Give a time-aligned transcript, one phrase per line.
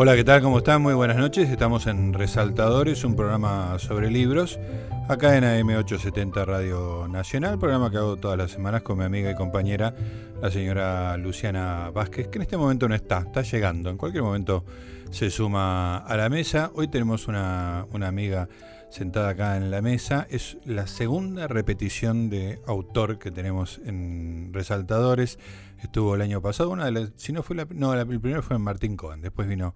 [0.00, 0.40] Hola, ¿qué tal?
[0.42, 0.80] ¿Cómo están?
[0.80, 1.50] Muy buenas noches.
[1.50, 4.60] Estamos en Resaltadores, un programa sobre libros,
[5.08, 9.34] acá en AM870 Radio Nacional, programa que hago todas las semanas con mi amiga y
[9.34, 9.96] compañera,
[10.40, 13.90] la señora Luciana Vázquez, que en este momento no está, está llegando.
[13.90, 14.64] En cualquier momento
[15.10, 16.70] se suma a la mesa.
[16.74, 18.48] Hoy tenemos una, una amiga
[18.90, 20.28] sentada acá en la mesa.
[20.30, 25.40] Es la segunda repetición de autor que tenemos en Resaltadores.
[25.82, 28.58] Estuvo el año pasado, una de las, si no fue la, no, el primero fue
[28.58, 29.74] Martín Cohen, después vino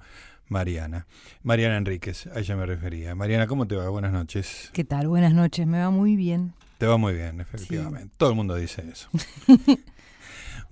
[0.48, 1.06] Mariana.
[1.42, 3.14] Mariana Enríquez, a ella me refería.
[3.14, 3.88] Mariana, ¿cómo te va?
[3.88, 4.70] Buenas noches.
[4.72, 5.08] ¿Qué tal?
[5.08, 6.54] Buenas noches, me va muy bien.
[6.78, 8.12] Te va muy bien, efectivamente.
[8.16, 9.08] Todo el mundo dice eso.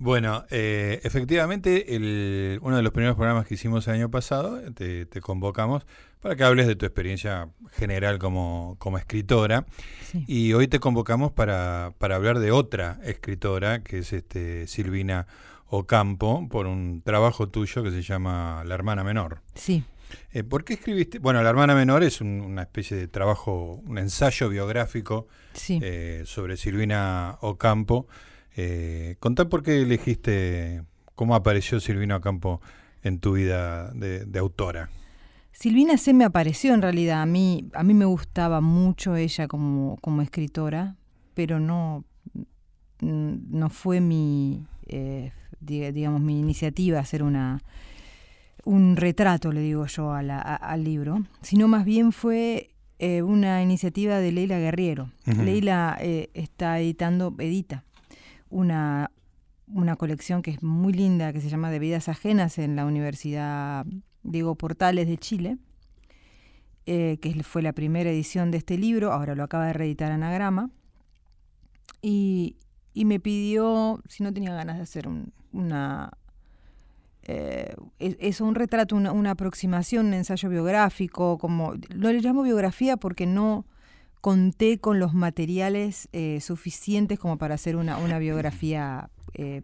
[0.03, 5.05] Bueno, eh, efectivamente, el, uno de los primeros programas que hicimos el año pasado, te,
[5.21, 5.85] convocamos
[6.21, 9.65] para que hables de tu experiencia general como, como escritora.
[10.27, 15.27] Y hoy te convocamos para, para, hablar de otra escritora, que es este Silvina
[15.67, 19.41] Ocampo, por un trabajo tuyo que se llama La hermana menor.
[19.55, 19.83] Sí.
[20.33, 21.19] Eh, ¿Por qué escribiste?
[21.19, 25.27] Bueno, La hermana menor es una especie de trabajo, un ensayo biográfico
[25.69, 28.07] eh, sobre Silvina Ocampo.
[28.55, 30.83] Eh, contá por qué elegiste,
[31.15, 32.61] cómo apareció Silvina Ocampo
[33.03, 34.89] en tu vida de, autora.
[35.51, 37.21] Silvina se me apareció en realidad.
[37.21, 40.95] A mí, a mí me gustaba mucho ella como, como escritora,
[41.33, 42.05] pero no,
[43.01, 47.59] no fue mi, eh, digamos, mi iniciativa hacer una,
[48.63, 54.31] un retrato, le digo yo, al libro, sino más bien fue eh, una iniciativa de
[54.31, 55.11] Leila Guerriero.
[55.25, 57.83] Leila eh, está editando, edita
[58.49, 59.11] una,
[59.67, 63.85] una colección que es muy linda, que se llama De Vidas Ajenas en la Universidad
[64.23, 65.57] Diego Portales de Chile,
[66.85, 70.69] eh, que fue la primera edición de este libro, ahora lo acaba de reeditar Anagrama,
[72.01, 72.57] y,
[72.93, 76.11] y me pidió si no tenía ganas de hacer un, una...
[77.23, 82.97] Eh, es, un retrato, una, una, aproximación, un ensayo biográfico, como lo le llamo biografía
[82.97, 83.65] porque no,
[84.21, 89.63] conté con los materiales eh, suficientes como para hacer una, una biografía eh,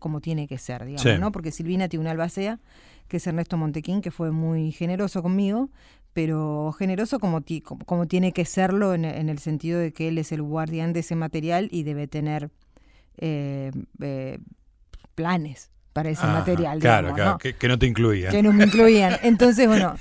[0.00, 1.32] como tiene que ser, digamos, ¿no?
[1.32, 2.60] Porque Silvina tiene una albacea,
[3.08, 5.70] que es Ernesto Montequín, que fue muy generoso conmigo,
[6.12, 7.42] pero generoso como,
[7.84, 11.14] como, tiene que serlo en, el sentido de que él es el guardián de ese
[11.14, 12.50] material y debe tener
[13.18, 13.70] eh,
[15.14, 16.78] planes para ese material.
[16.78, 18.30] Claro, claro, Que, no te incluían.
[18.30, 19.16] Que no me incluían.
[19.22, 19.96] Entonces, bueno,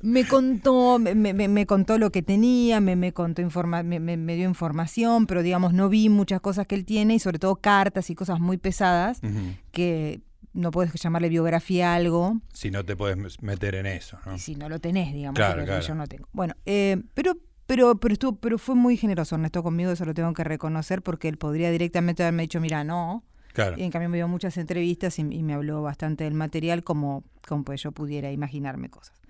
[0.00, 4.48] me contó, me, me, contó lo que tenía, me, me contó informa me, me, dio
[4.48, 8.14] información, pero digamos, no vi muchas cosas que él tiene y sobre todo cartas y
[8.14, 9.20] cosas muy pesadas
[9.72, 10.20] que
[10.52, 12.40] no puedes llamarle biografía a algo.
[12.52, 14.34] Si no te puedes meter en eso, ¿no?
[14.34, 16.28] Y si no lo tenés, digamos, claro, yo no tengo.
[16.32, 20.32] Bueno, eh, pero pero, pero, estuvo, pero fue muy generoso Ernesto conmigo, eso lo tengo
[20.34, 23.24] que reconocer, porque él podría directamente haberme dicho, mira, no,
[23.76, 27.64] y en cambio me dio muchas entrevistas y, me habló bastante del material como, como
[27.64, 29.20] pues yo pudiera imaginarme cosas.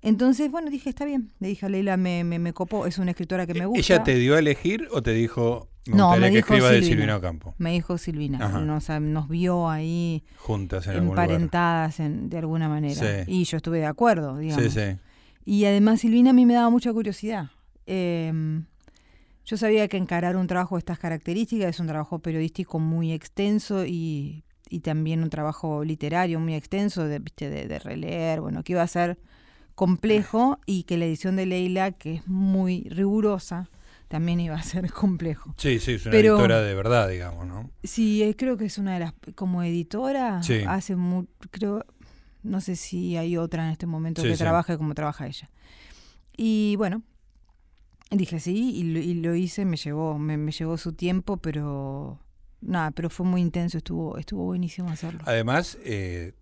[0.00, 1.32] Entonces, bueno, dije, está bien.
[1.38, 3.94] Le dije a Leila, me, me, copó, es una escritora que me gusta.
[3.94, 7.16] ¿Ella te dio a elegir o te dijo, me no, me que escriba de Silvina
[7.16, 7.54] Ocampo?
[7.58, 8.38] Me dijo Silvina.
[8.38, 10.22] Nos, nos, vio ahí.
[10.36, 13.24] Juntas en Emparentadas en, de alguna manera.
[13.26, 14.64] Y yo estuve de acuerdo, digamos.
[14.64, 14.96] Sí, sí.
[15.44, 17.50] Y además Silvina a mí me daba mucha curiosidad.
[17.86, 18.32] Eh,
[19.44, 23.84] yo sabía que encarar un trabajo de estas características es un trabajo periodístico muy extenso
[23.84, 24.44] y,
[24.82, 29.18] también un trabajo literario muy extenso de, de, releer, bueno, que iba a ser
[29.74, 33.68] complejo y que la edición de Leila, que es muy rigurosa,
[34.12, 35.54] también iba a ser complejo.
[35.56, 37.70] Sí, sí, es una editora de verdad, digamos, ¿no?
[37.82, 41.86] Sí, eh, creo que es una de las, como editora, hace muy, creo,
[42.42, 45.48] no sé si hay otra en este momento que trabaje como trabaja ella.
[46.36, 47.02] Y bueno,
[48.10, 52.20] Dije sí y lo, hice, me llevó, me, llevó su tiempo, pero
[52.60, 55.20] nada, pero fue muy intenso, estuvo, estuvo buenísimo hacerlo.
[55.24, 56.34] Además, eh,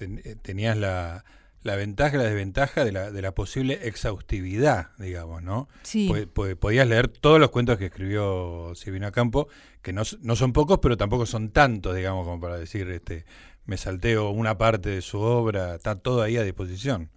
[0.00, 1.24] eh, tenías la,
[1.68, 5.68] la ventaja y la desventaja de la, de la posible exhaustividad, digamos, ¿no?
[5.82, 6.10] Sí.
[6.58, 9.46] podías leer todos los cuentos que escribió Silvina Campo,
[9.82, 13.24] que no, no, son pocos, pero tampoco son tantos, digamos, como para decir, este,
[13.64, 17.10] me salteo una parte de su obra, está todo ahí a disposición.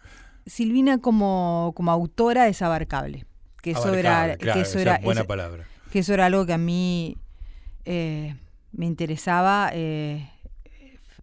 [0.45, 3.25] Silvina como, como autora es abarcable
[3.62, 5.65] que eso era, que eso era buena palabra.
[5.92, 7.18] Que eso era algo que a mí
[7.86, 8.36] eh,
[8.71, 10.31] me interesaba eh,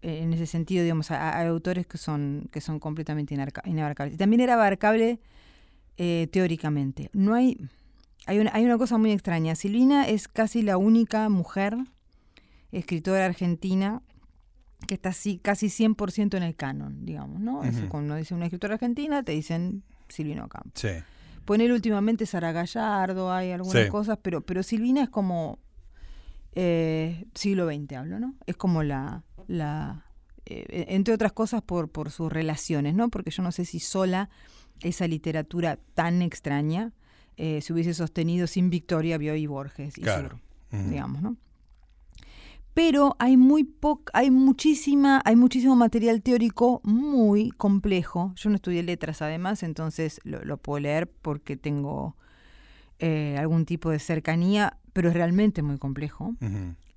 [0.01, 4.15] en ese sentido, digamos, hay autores que son, que son completamente inabarcables.
[4.15, 5.19] Y también era abarcable
[5.97, 7.09] eh, teóricamente.
[7.13, 7.57] No hay,
[8.25, 9.55] hay una, hay una cosa muy extraña.
[9.55, 11.77] Silvina es casi la única mujer
[12.71, 14.01] escritora argentina
[14.87, 17.61] que está así, casi 100% en el canon, digamos, ¿no?
[17.89, 20.71] cuando dice una escritora argentina, te dicen Silvino Campo.
[20.75, 20.89] Sí.
[21.43, 25.59] Poner últimamente Sara Gallardo, hay algunas cosas, pero, pero Silvina es como
[26.53, 28.35] eh, siglo XX hablo, ¿no?
[28.45, 30.05] Es como la, la
[30.45, 33.09] eh, entre otras cosas por, por sus relaciones, ¿no?
[33.09, 34.29] Porque yo no sé si sola
[34.81, 36.93] esa literatura tan extraña
[37.35, 40.39] eh, se hubiese sostenido sin Victoria, Bioy y Borges y Claro.
[40.71, 41.37] Sur, digamos, ¿no?
[42.73, 48.31] Pero hay muy poca, hay muchísima, hay muchísimo material teórico muy complejo.
[48.35, 52.15] Yo no estudié letras además, entonces lo, lo puedo leer porque tengo
[52.99, 56.35] eh, algún tipo de cercanía, pero es realmente muy complejo.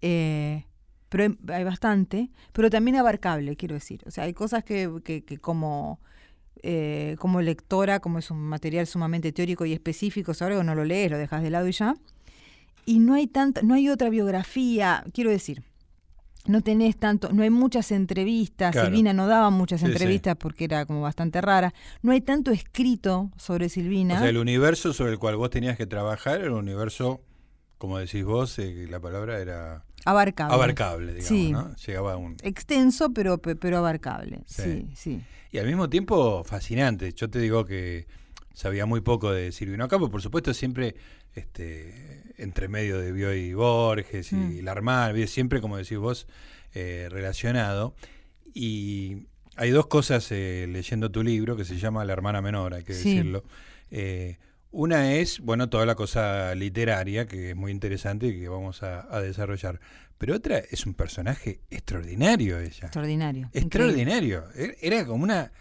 [0.00, 0.66] Eh,
[1.12, 4.02] pero hay, hay bastante, pero también abarcable, quiero decir.
[4.06, 6.00] O sea, hay cosas que, que- que como,
[6.64, 10.84] eh, como lectora, como es un material sumamente teórico y específico, sobre algo no lo
[10.84, 11.94] lees, lo dejas de lado y ya.
[12.86, 15.62] Y no hay tanta, no hay otra biografía, quiero decir.
[16.44, 18.88] No tenés tanto, no hay muchas entrevistas, Claro.
[18.88, 19.92] Silvina no daba muchas Sí, sí.
[19.92, 21.72] entrevistas porque era como bastante rara.
[22.02, 24.16] No hay tanto escrito sobre Silvina.
[24.16, 27.20] O sea, el universo sobre el cual vos tenías que trabajar era un universo,
[27.78, 30.54] como decís vos, eh, la palabra era abarcable.
[30.54, 31.52] abarcable, digamos, Sí.
[31.52, 31.74] ¿no?
[31.76, 32.36] Llegaba a un...
[32.42, 34.42] Extenso, pero, pe- pero abarcable.
[34.46, 34.62] Sí.
[34.62, 34.86] sí.
[34.94, 35.20] sí.
[35.52, 37.12] Y al mismo tiempo fascinante.
[37.12, 38.06] Yo te digo que
[38.54, 40.94] sabía muy poco de Silvino Campo, por supuesto siempre
[41.34, 44.64] este, entre medio de Bioy y Borges y Mm.
[44.64, 46.26] Larmar, siempre como decís vos,
[46.74, 47.94] eh, relacionado.
[48.54, 49.26] Y
[49.56, 52.94] hay dos cosas eh, leyendo tu libro que se llama La hermana menor, hay que
[52.94, 53.10] Sí.
[53.16, 53.44] decirlo.
[53.90, 54.38] Eh,
[54.72, 59.06] una es, bueno, toda la cosa literaria, que es muy interesante y que vamos a,
[59.14, 59.80] a desarrollar.
[60.18, 62.86] Pero otra es un personaje extraordinario ella.
[62.86, 63.50] Extraordinario.
[63.52, 64.44] Extraordinario.
[64.54, 65.52] E- Era como una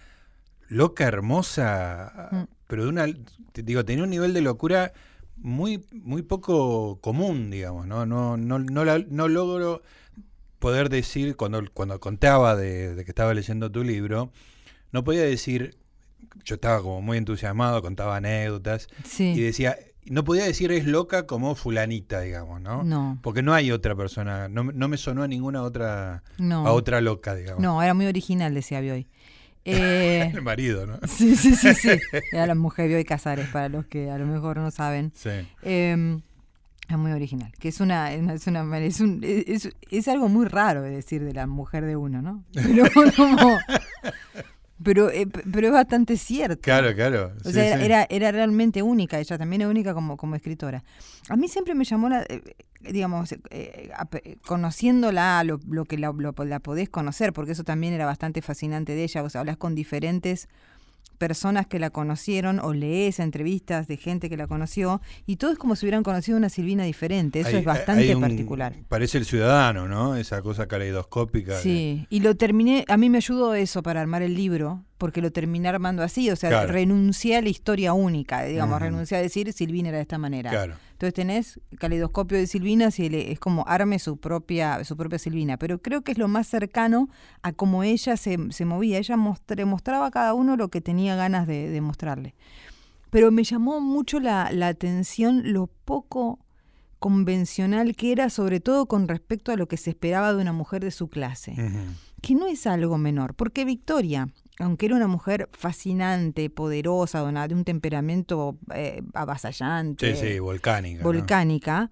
[0.69, 2.43] loca hermosa, Mm.
[2.67, 3.05] pero de una,
[3.51, 4.93] te digo, tenía un nivel de locura
[5.37, 8.05] muy, muy poco común, digamos, ¿no?
[8.05, 9.81] No, no, no, la- no logro
[10.59, 14.31] poder decir, cuando, cuando contaba de, de que estaba leyendo tu libro,
[14.91, 15.75] no podía decir,
[16.43, 19.41] yo estaba como muy entusiasmado, contaba anécdotas, y Sí.
[19.41, 22.83] decía, no podía decir es loca como fulanita, digamos, ¿no?
[22.83, 26.65] No, Porque no hay otra persona, no, me- no me sonó a ninguna otra, no.
[26.65, 27.61] a otra loca, digamos.
[27.61, 29.07] No, era muy original, decía Bioy.
[29.63, 30.97] Eh, El marido, ¿no?
[31.07, 31.89] sí, sí, sí, sí.
[32.31, 35.11] Era la mujer Bioy Casares, para los que a lo mejor no saben.
[35.15, 35.29] Sí.
[35.61, 36.19] Eh,
[36.89, 37.53] es muy original.
[37.59, 41.33] Que es una, es una es, un- es, es algo muy raro de decir de
[41.33, 42.43] la mujer de uno, ¿no?
[42.55, 42.85] Pero
[43.15, 43.59] como-
[44.83, 46.61] pero, eh, pero es bastante cierto.
[46.61, 47.33] Claro, claro.
[47.45, 47.85] O sea, era, sí.
[47.85, 50.83] era, era realmente única, ella también es única como, como escritora.
[51.29, 52.41] A mí siempre me llamó la, eh,
[52.81, 57.93] digamos, eh, eh, conociéndola, lo, lo que la, lo- la podés conocer, porque eso también
[57.93, 60.47] era bastante fascinante de ella, sea, hablas con diferentes
[61.21, 65.59] personas que la conocieron o lees entrevistas de gente que la conoció y todo es
[65.59, 68.73] como si hubieran conocido una Silvina diferente, eso Hay- es bastante hay un- particular.
[68.89, 70.15] Parece el ciudadano, ¿no?
[70.15, 71.57] Esa cosa caleidoscópica.
[71.57, 75.21] de- Sí, y lo terminé, a mí me ayudó eso para armar el libro, porque
[75.21, 76.71] lo terminé armando así, o sea, Claro.
[76.73, 80.49] renuncié a la historia única, digamos, renuncié a decir Silvina era de esta manera.
[80.49, 80.73] Claro.
[81.01, 85.57] Entonces tenés caleidoscopio de Silvina, si le- es como arme su propia, su propia Silvina,
[85.57, 87.09] pero creo que es lo más cercano
[87.41, 91.15] a cómo ella se, se movía, ella mostre- mostraba a cada uno lo que tenía
[91.15, 92.35] ganas de, de mostrarle.
[93.09, 96.37] Pero me llamó mucho la, la atención lo poco
[96.99, 100.83] convencional que era, sobre todo con respecto a lo que se esperaba de una mujer
[100.83, 101.55] de su clase.
[102.21, 104.27] Que no es algo menor, porque Victoria,
[104.59, 110.99] aunque era una mujer fascinante, poderosa, de, un temperamento eh, avasallante, Sí, sí, volcánica.
[110.99, 111.03] ¿no?
[111.03, 111.89] volcánica,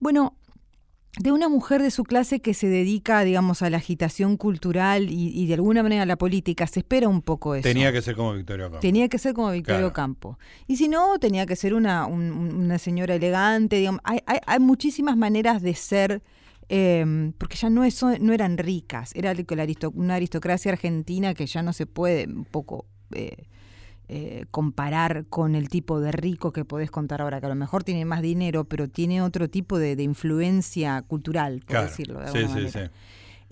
[0.00, 0.34] bueno,
[1.20, 5.28] de una mujer de su clase que se dedica, digamos, a la agitación cultural y,
[5.28, 7.62] y de alguna manera a la política, se espera un poco eso.
[7.62, 8.80] Tenía que ser como Victoria Ocampo.
[8.80, 9.88] Tenía que ser como Victoria Claro.
[9.90, 10.38] Ocampo.
[10.66, 13.76] Y si no, tenía que ser una, un- un- una señora elegante.
[13.76, 14.00] Digamos.
[14.02, 16.20] Hay, hay, hay muchísimas maneras de ser,
[16.68, 19.12] eh, porque ya no, es, no eran ricas.
[19.14, 19.34] Era
[19.94, 23.44] una aristocracia argentina que ya no se puede un poco eh,
[24.08, 27.84] eh, comparar con el tipo de rico que podés contar ahora, que a lo mejor
[27.84, 31.86] tiene más dinero, pero tiene otro tipo de, de influencia cultural, por Claro.
[31.88, 32.86] decirlo de Sí, alguna sí, manera.
[32.86, 32.92] sí.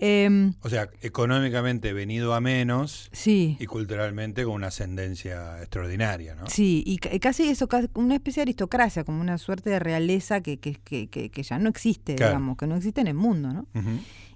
[0.05, 3.55] Eh, O sea, económicamente venido a menos sí.
[3.57, 6.47] y culturalmente con una ascendencia extraordinaria, ¿no?
[6.49, 10.57] Sí, y ca- casi eso, una especie de aristocracia, como una suerte de realeza que,
[10.57, 12.33] que, que, que- que ya no existe, Claro.
[12.33, 13.65] digamos, que no existe en el mundo, ¿no?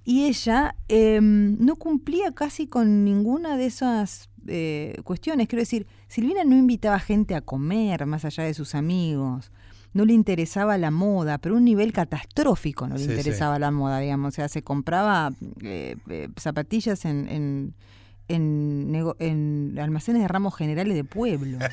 [0.06, 5.50] Y ella eh, no cumplía casi con ninguna de esas eh, cuestiones.
[5.50, 9.52] Quiero decir, Silvina no invitaba gente a comer más allá de sus amigos.
[9.98, 13.12] No le interesaba la moda, pero a un nivel catastrófico no le Sí, sí.
[13.12, 14.30] interesaba la moda, digamos.
[14.30, 15.32] O sea, se compraba
[15.64, 17.74] eh, eh, zapatillas en, en,
[18.28, 21.58] en, en almacenes de ramos generales de pueblo.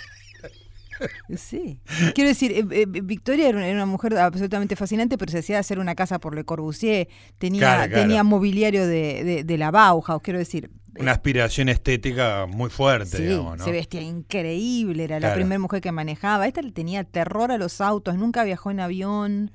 [1.36, 1.80] Sí.
[2.14, 5.58] Quiero decir, eh, eh, Victoria era una, era una mujer absolutamente fascinante, pero se hacía
[5.58, 8.02] hacer una casa por Le Corbusier, tenía, Claro, claro.
[8.06, 10.70] tenía mobiliario de, de, de la Bauhaus, quiero decir.
[10.98, 13.64] Una aspiración estética muy fuerte, Sí, digamos, ¿no?
[13.64, 16.46] se vestía increíble, era la primera mujer que manejaba.
[16.46, 19.50] Esta le tenía terror a los autos, nunca viajó en avión.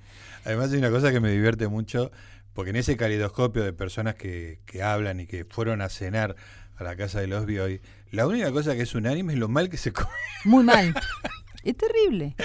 [0.45, 2.11] Además hay una cosa que me divierte mucho
[2.53, 6.35] porque en ese calidoscopio de personas que, que hablan y que fueron a cenar
[6.77, 7.81] a la casa de los hoy,
[8.11, 10.09] la única cosa que es unánime es lo mal que se come.
[10.45, 10.93] Muy mal.
[11.63, 12.35] es terrible.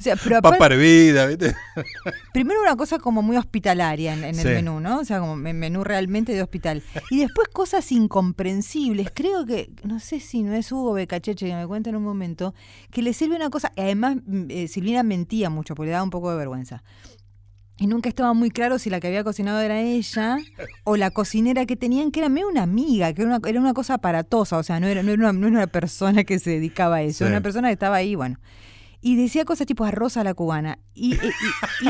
[0.00, 1.54] O sea, pero Papa hervida, ¿viste?
[2.32, 5.00] Primero una cosa como muy hospitalaria en, el menú, ¿no?
[5.00, 6.82] O sea, como menú realmente de hospital.
[7.10, 9.10] Y después cosas incomprensibles.
[9.12, 12.54] Creo que, no sé si no es Hugo Becacheche que me cuenta en un momento,
[12.90, 16.10] que le sirve una cosa, además mm, eh, Silvina mentía mucho porque le daba un
[16.10, 16.82] poco de vergüenza.
[17.76, 20.38] Y nunca estaba muy claro si la que había cocinado era ella
[20.84, 23.74] o la cocinera que tenían, que era medio una amiga, que era una, era una
[23.74, 26.52] cosa aparatosa, o sea, no era, no era, una, no era una persona que se
[26.52, 28.38] dedicaba a eso, era una persona que estaba ahí, bueno
[29.00, 30.78] y decía cosas tipo arroz a la cubana.
[30.94, 31.18] Y,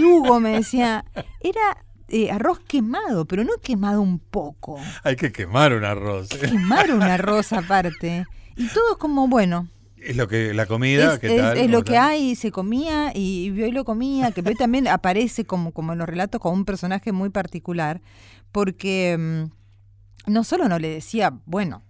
[0.02, 1.04] Hugo me decía,
[1.40, 4.78] era eh, arroz quemado, pero no quemado un poco.
[5.02, 6.28] Hay que quemar un arroz.
[6.28, 8.26] Quemar un arroz aparte.
[8.56, 9.68] Y todo como, bueno.
[9.96, 13.84] Es lo que la comida, es, Es, lo que hay, se comía y y lo
[13.84, 18.00] comía, que también aparece como, como en los relatos como un personaje muy particular,
[18.50, 21.82] porque mm, no solo no le decía, bueno,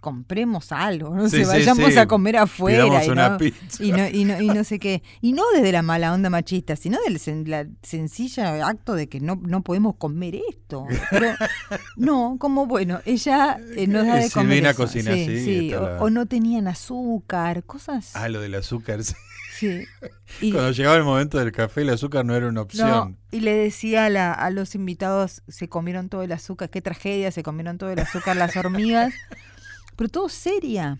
[0.00, 3.38] compremos algo, no sé, vayamos a comer afuera y, no,
[3.78, 3.92] Y,
[4.24, 5.02] no, y, no, sé qué.
[5.20, 9.40] Y no desde la mala onda machista, sino del la sencilla acto de que no,
[9.42, 10.86] no podemos comer esto.
[11.10, 11.28] Pero,
[11.96, 14.64] no, como bueno, ella eh, nos da de comer.
[14.64, 14.76] Eso.
[14.76, 18.16] cocina sí, o, no tenían azúcar, cosas.
[18.16, 19.14] Ah, lo del azúcar, sí.
[19.60, 19.86] Sí.
[20.52, 23.18] Cuando llegaba el momento del café, el azúcar no era una opción.
[23.30, 27.42] y le decía a, a, los invitados, se comieron todo el azúcar, qué tragedia, se
[27.42, 29.12] comieron todo el azúcar las hormigas
[30.00, 30.98] pero todo seria.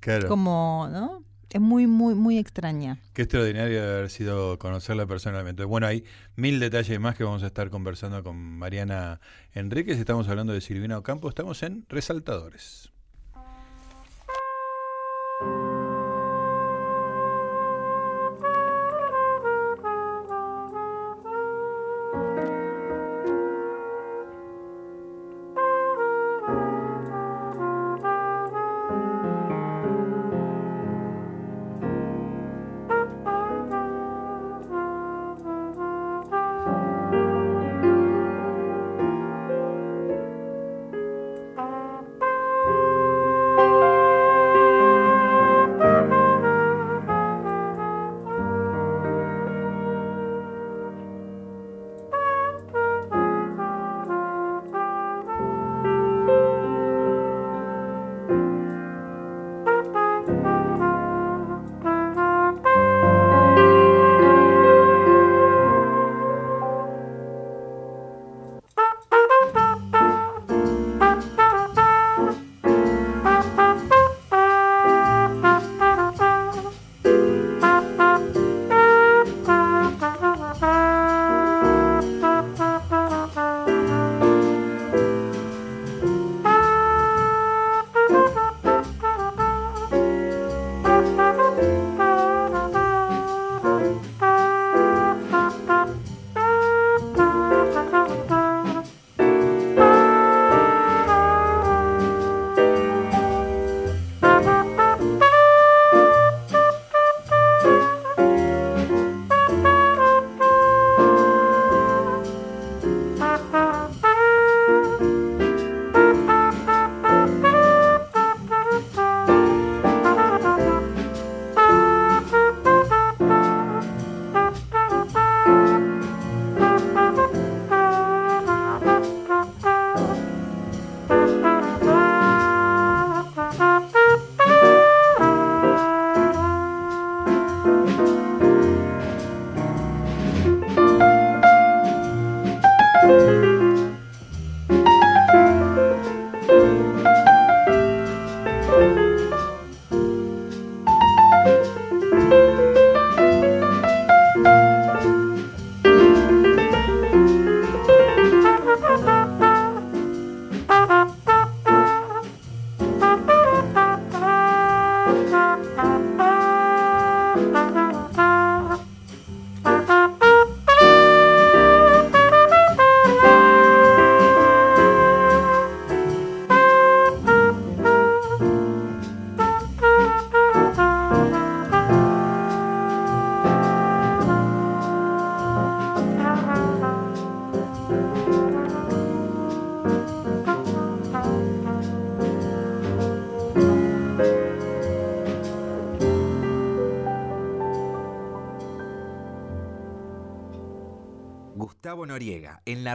[0.00, 0.26] Claro.
[0.26, 1.22] Como, ¿no?
[1.50, 2.98] Es muy, muy, muy extraña.
[3.12, 5.62] Qué extraordinario haber sido conocerla personalmente.
[5.62, 6.02] Bueno, hay
[6.34, 9.20] mil detalles más que vamos a estar conversando con Mariana
[9.54, 10.00] Enríquez.
[10.00, 11.28] Estamos hablando de Silvina Ocampo.
[11.28, 12.89] Estamos en Resaltadores.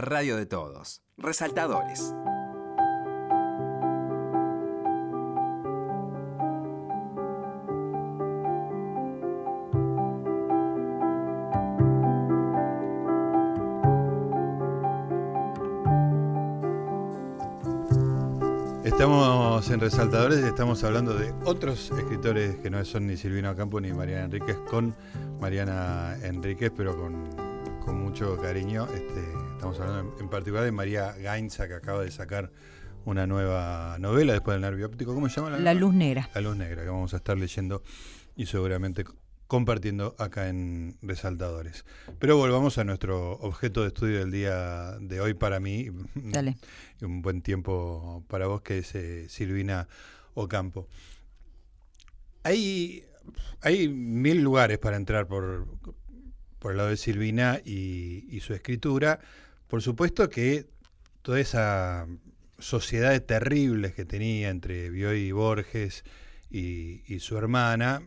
[0.00, 1.02] Radio de todos.
[1.16, 2.14] Resaltadores.
[18.96, 23.78] Estamos en Resaltadores y estamos hablando de otros escritores que no son ni Silvino Campo
[23.78, 24.94] ni Mariana Enríquez, con
[25.38, 27.28] Mariana Enríquez, pero con,
[27.94, 28.86] mucho cariño.
[28.94, 29.22] Este,
[29.56, 32.52] estamos hablando en, particular de María Gainza, que acaba de sacar
[33.06, 35.14] una nueva novela después del nervio óptico.
[35.14, 35.50] ¿Cómo se llama?
[35.50, 36.28] La, la Luz Negra.
[36.34, 37.82] La Luz Negra, que vamos a estar leyendo
[38.36, 39.04] y seguramente
[39.46, 41.86] compartiendo acá en Resaltadores.
[42.18, 45.88] Pero volvamos a nuestro objeto de estudio del día de hoy para mí.
[46.14, 46.58] Dale.
[47.00, 49.88] Un buen tiempo para vos, que es eh, Silvina
[50.34, 50.86] Ocampo.
[52.42, 53.04] Hay,
[53.62, 55.66] hay mil lugares para entrar por,
[56.58, 59.20] por el lado de Silvina y, su escritura.
[59.68, 60.66] Por supuesto que
[61.22, 62.06] toda esa
[62.58, 66.04] sociedad de terribles que tenía entre Bioy y Borges
[66.50, 68.02] y, su hermana,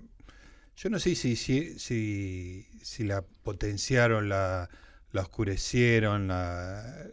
[0.75, 4.69] yo no sé si, si, si, la potenciaron, la,
[5.13, 7.09] oscurecieron, la,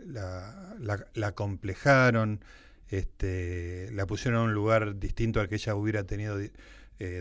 [1.35, 2.41] complejaron,
[2.89, 6.53] este, la pusieron a un lugar distinto al que ella hubiera tenido eh,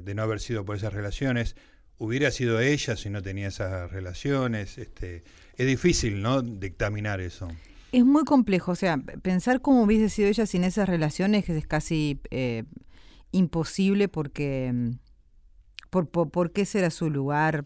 [0.04, 1.56] de no haber sido por esas relaciones.
[1.98, 4.78] Hubiera sido ella si no tenía esas relaciones.
[4.78, 5.24] Este,
[5.58, 6.42] es difícil, ¿no?
[6.42, 7.48] Dictaminar eso.
[7.92, 12.20] Es muy complejo, o sea, pensar cómo hubiese sido ella sin esas relaciones es casi
[12.30, 12.64] eh,
[13.32, 14.90] imposible porque mm,
[15.90, 17.66] por, por, qué será su lugar.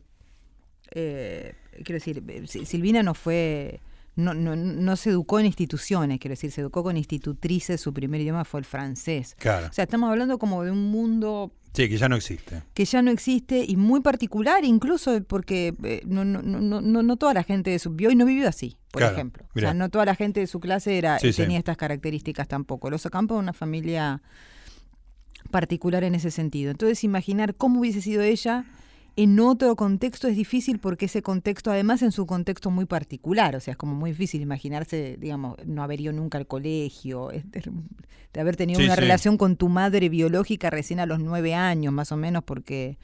[0.94, 3.82] Eh, quiero decir, eh, Silvina no fue,
[4.16, 8.22] no, no, no, se educó en instituciones, quiero decir, se educó con institutrices, su primer
[8.22, 9.36] idioma fue el francés.
[9.40, 9.68] Claro.
[9.68, 11.54] O sea, estamos hablando como de un mundo...
[11.80, 12.62] Sí, que ya no existe.
[12.74, 17.34] Que ya no existe y muy particular incluso porque eh, no, no, no, no, toda
[17.34, 17.96] la gente de su...
[17.98, 19.46] y no vivió así, por ejemplo.
[19.56, 22.90] O sea, no toda la gente de su clase era tenía estas características tampoco.
[22.90, 24.22] Los Ocampo es una familia
[25.52, 26.72] particular en ese sentido.
[26.72, 28.66] Entonces, imaginar cómo hubiese sido ella
[29.24, 33.60] en otro contexto es difícil porque ese contexto, además en su contexto muy particular, o
[33.60, 38.56] sea, es como muy difícil imaginarse, digamos, no haber ido nunca al colegio, de haber
[38.56, 42.46] tenido una relación con tu madre biológica recién a los nueve años, más o menos,
[42.46, 42.98] porque,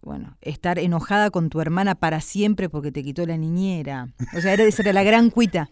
[0.00, 4.14] bueno, estar enojada con tu hermana para siempre porque te quitó la niñera.
[4.36, 5.70] O sea, era, esa era la gran cuita.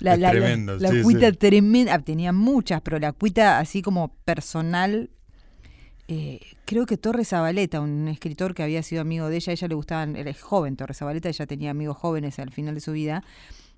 [0.00, 5.10] La, la, la, cuita tremenda, tenía muchas, pero la cuita así como personal
[6.08, 9.74] eh, creo que Torres Zabaleta, un escritor que había sido amigo de ella, ella le
[9.74, 13.22] gustaban, era joven Torres Zabaleta, ella tenía amigos jóvenes al final de su vida,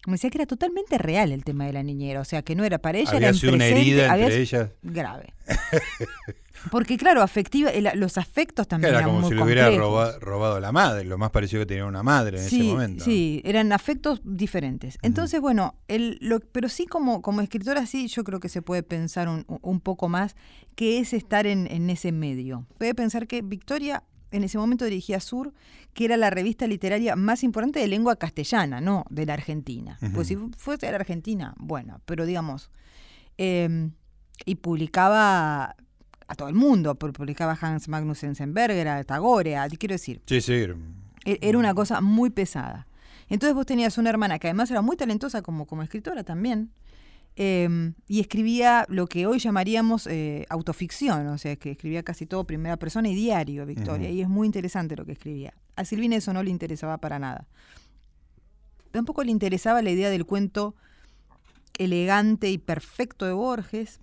[0.07, 2.65] me decía que era totalmente real el tema de la niñera, o sea, que no
[2.65, 4.71] era para ella, había era sido una herida entre ellas.
[4.83, 5.35] Grave.
[6.71, 11.17] Porque claro, afectiva, los afectos también era como si le hubiera robado, la madre, lo
[11.17, 13.05] más parecido que tenía una madre en ese momento.
[13.05, 14.99] Sí, eran afectos diferentes.
[15.01, 18.83] Entonces, bueno, el, lo, pero sí como, como escritora, sí, yo creo que se puede
[18.83, 20.37] pensar un, un poco más
[20.75, 22.67] qué es estar en, en ese medio.
[22.77, 25.53] Puede pensar que Victoria en ese momento dirigía Sur,
[25.93, 29.99] que era la revista literaria más importante de lengua castellana, no de la Argentina.
[30.15, 32.71] Pues si fuese de la Argentina, bueno, pero digamos,
[33.37, 33.93] em,
[34.45, 35.77] y publicaba
[36.27, 40.23] a todo el mundo, publicaba Hans Magnus Enzensberger, a Tagore, quiero decir.
[40.27, 40.67] Sí, sí.
[41.25, 42.87] E, era una cosa muy pesada.
[43.29, 46.71] Entonces vos tenías una hermana que además era muy talentosa como, como escritora también,
[47.37, 52.45] em, y escribía lo que hoy llamaríamos eh, autoficción, o sea, que escribía casi todo
[52.45, 55.55] primera persona y diario, Victoria, y es muy interesante lo que escribía.
[55.81, 57.47] A Silvina eso no le interesaba para nada.
[58.91, 60.75] Tampoco le interesaba la idea del cuento
[61.79, 64.01] elegante y perfecto de Borges,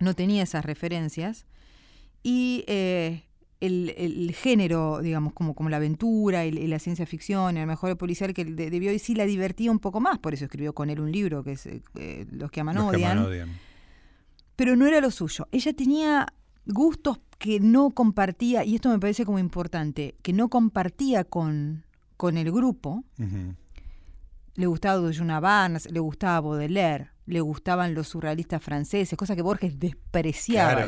[0.00, 1.46] no tenía esas referencias.
[2.22, 3.24] Y eh,
[3.60, 8.44] el, género, digamos, como, como la aventura y, la ciencia ficción, el mejor policial que
[8.44, 11.44] debió y sí la divertía un poco más, por eso escribió con él un libro
[11.44, 13.50] que es eh, Los que aman odian.
[14.56, 15.48] Pero no era lo suyo.
[15.52, 16.26] Ella tenía
[16.64, 21.84] gustos que no compartía, y esto me parece como importante, que no compartía con,
[22.16, 23.04] con el grupo.
[24.54, 29.78] Le gustaba Dujuna Barnes, le gustaba Baudelaire, le gustaban los surrealistas franceses, cosa que Borges
[29.78, 30.86] despreciaba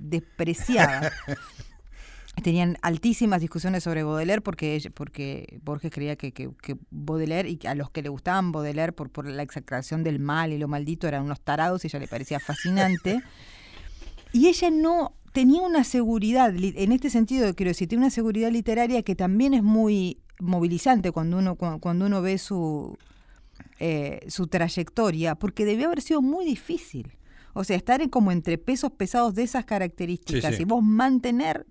[0.00, 1.12] Despreciaba.
[2.42, 6.50] Tenían altísimas discusiones sobre Baudelaire porque, porque Borges creía que, que,
[6.90, 10.58] Baudelaire y a los que le gustaban Baudelaire por, por la exageración del mal y
[10.58, 13.22] lo maldito eran unos tarados y ella le parecía fascinante.
[14.32, 19.04] y ella no tenía una seguridad, en este sentido quiero decir, tiene una seguridad literaria
[19.04, 22.98] que también es muy movilizante cuando uno, cuando uno ve su,
[23.78, 27.12] eh, su trayectoria, porque debió haber sido muy difícil.
[27.52, 31.66] O sea, estar como entre pesos pesados de esas características y vos mantener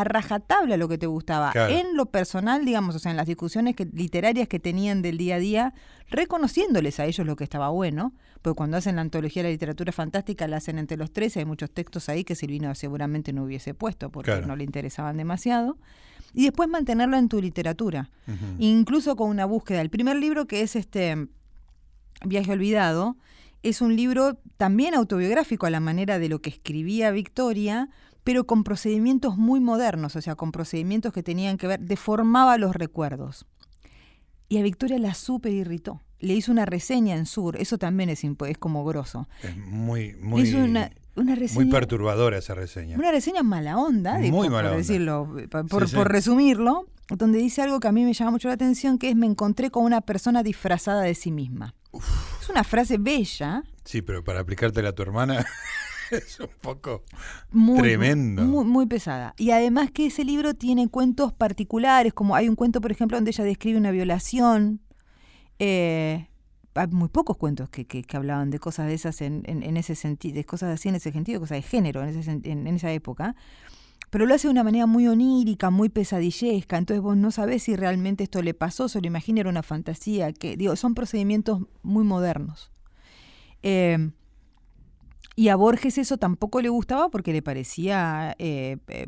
[0.00, 1.50] a rajatabla lo que te gustaba.
[1.52, 1.74] Claro.
[1.74, 5.36] En lo personal, digamos, o sea, en las discusiones que, literarias que tenían del día
[5.36, 5.74] a día,
[6.10, 9.92] reconociéndoles a ellos lo que estaba bueno, porque cuando hacen la antología de la literatura
[9.92, 13.74] fantástica la hacen entre los tres, hay muchos textos ahí que Silvino seguramente no hubiese
[13.74, 14.46] puesto porque Claro.
[14.46, 15.78] no le interesaban demasiado.
[16.34, 18.10] Y después mantenerlo en tu literatura,
[18.58, 19.80] incluso con una búsqueda.
[19.80, 21.28] El primer libro que es este
[22.24, 23.16] Viaje Olvidado,
[23.62, 27.88] es un libro también autobiográfico a la manera de lo que escribía Victoria,
[28.28, 32.76] pero con procedimientos muy modernos, o sea, con procedimientos que tenían que ver, deformaba los
[32.76, 33.46] recuerdos.
[34.50, 36.02] Y a Victoria la súper irritó.
[36.18, 39.26] Le hizo una reseña en Sur, eso también es, es como grosso.
[39.42, 41.54] Es muy, Le muy, hizo una, una reseña.
[41.64, 42.98] muy perturbadora esa reseña.
[42.98, 45.96] Una reseña mala onda, Muy por, mala por decirlo, por, por- Sí, sí.
[45.96, 49.16] por resumirlo, donde dice algo que a mí me llama mucho la atención, que es
[49.16, 51.74] me encontré con una persona disfrazada de sí misma.
[52.42, 55.46] Es una frase bella, Sí, pero para aplicártela a tu hermana
[56.16, 57.02] es un poco...
[57.50, 58.42] muy, Tremendo.
[58.44, 59.34] Muy, muy pesada.
[59.36, 63.30] Y además que ese libro tiene cuentos particulares, como hay un cuento, por ejemplo, donde
[63.30, 64.80] ella describe una violación.
[65.58, 66.28] Eh,
[66.74, 69.76] hay muy pocos cuentos que, que- que hablaban de cosas de esas en, en- en
[69.76, 72.92] ese sentido, de cosas así en ese sentido, cosas de género en, ese en esa
[72.92, 73.34] época.
[74.10, 76.78] Pero lo hace de una manera muy onírica, muy pesadillesca.
[76.78, 80.32] Entonces vos no sabés si realmente esto le pasó, se lo imagina, era una fantasía.
[80.32, 82.70] Que, digo, son procedimientos muy modernos.
[83.62, 84.10] Eh,
[85.38, 89.06] y a Borges eso tampoco le gustaba porque le parecía, eh, eh,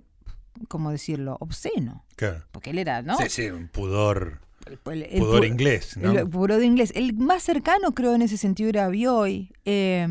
[0.69, 2.05] ¿cómo decirlo?, obsceno.
[2.17, 2.45] Claro.
[2.53, 3.17] Porque él era, ¿no?
[3.19, 4.41] Sí, sí, un pudor,
[4.87, 6.13] El- el pudor pu- inglés, ¿no?
[6.13, 6.93] el puro de inglés.
[6.95, 10.07] El más cercano, creo, en ese sentido era Bioy, eh,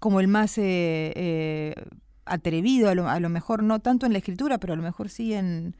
[0.00, 1.74] como el más eh, eh,
[2.24, 5.08] atrevido, a lo, a lo mejor no tanto en la escritura, pero a lo mejor
[5.10, 5.76] sí en,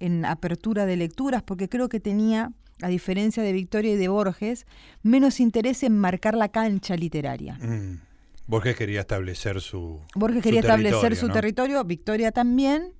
[0.00, 4.66] en apertura de lecturas, porque creo que tenía, a diferencia de Victoria y de Borges,
[5.02, 7.54] menos interés en marcar la cancha literaria.
[7.60, 8.00] Mm.
[8.50, 11.32] Borges quería establecer su Borges su quería establecer territorio, su ¿no?
[11.32, 12.92] territorio, Victoria también,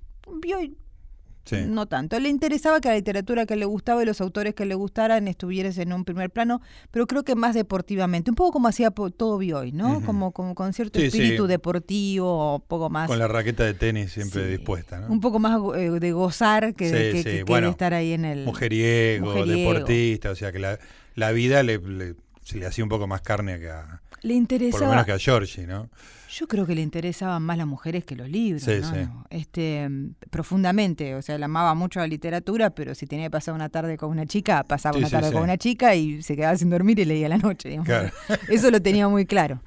[1.43, 1.57] Sí.
[1.67, 2.19] no tanto.
[2.19, 5.77] Le interesaba que la literatura que le gustaba y los autores que le gustaran estuvieras
[5.79, 6.61] en un primer plano,
[6.91, 10.01] pero creo que más deportivamente, un poco como hacía todo Bioy, ¿no?
[10.05, 11.49] Como, como con cierto Sí, espíritu sí.
[11.49, 13.07] deportivo, un poco más...
[13.07, 15.07] Con la raqueta de tenis siempre dispuesta, ¿no?
[15.07, 18.13] Un poco más eh, de gozar que, de, que- que- que bueno, de estar ahí
[18.13, 18.45] en el...
[18.45, 19.73] Mujeriego, Mujeriego.
[19.73, 20.77] deportista, o sea que la,
[21.15, 24.29] la vida le, le- se le hacía un poco más carne que a, Le por
[24.29, 24.89] lo interesaba...
[24.91, 25.89] menos que a Georgie, ¿no?
[26.29, 28.89] Yo creo que le interesaban más las mujeres que los libros, Sí, ¿no?
[28.93, 29.09] sí.
[29.31, 29.89] Este,
[30.29, 33.97] profundamente, o sea, le amaba mucho la literatura, pero si tenía que pasar una tarde
[33.97, 36.99] con una chica, pasaba Sí, una tarde con una chica y se quedaba sin dormir
[36.99, 37.87] y leía la noche, digamos.
[37.87, 38.11] Claro.
[38.49, 39.61] Eso lo tenía muy claro.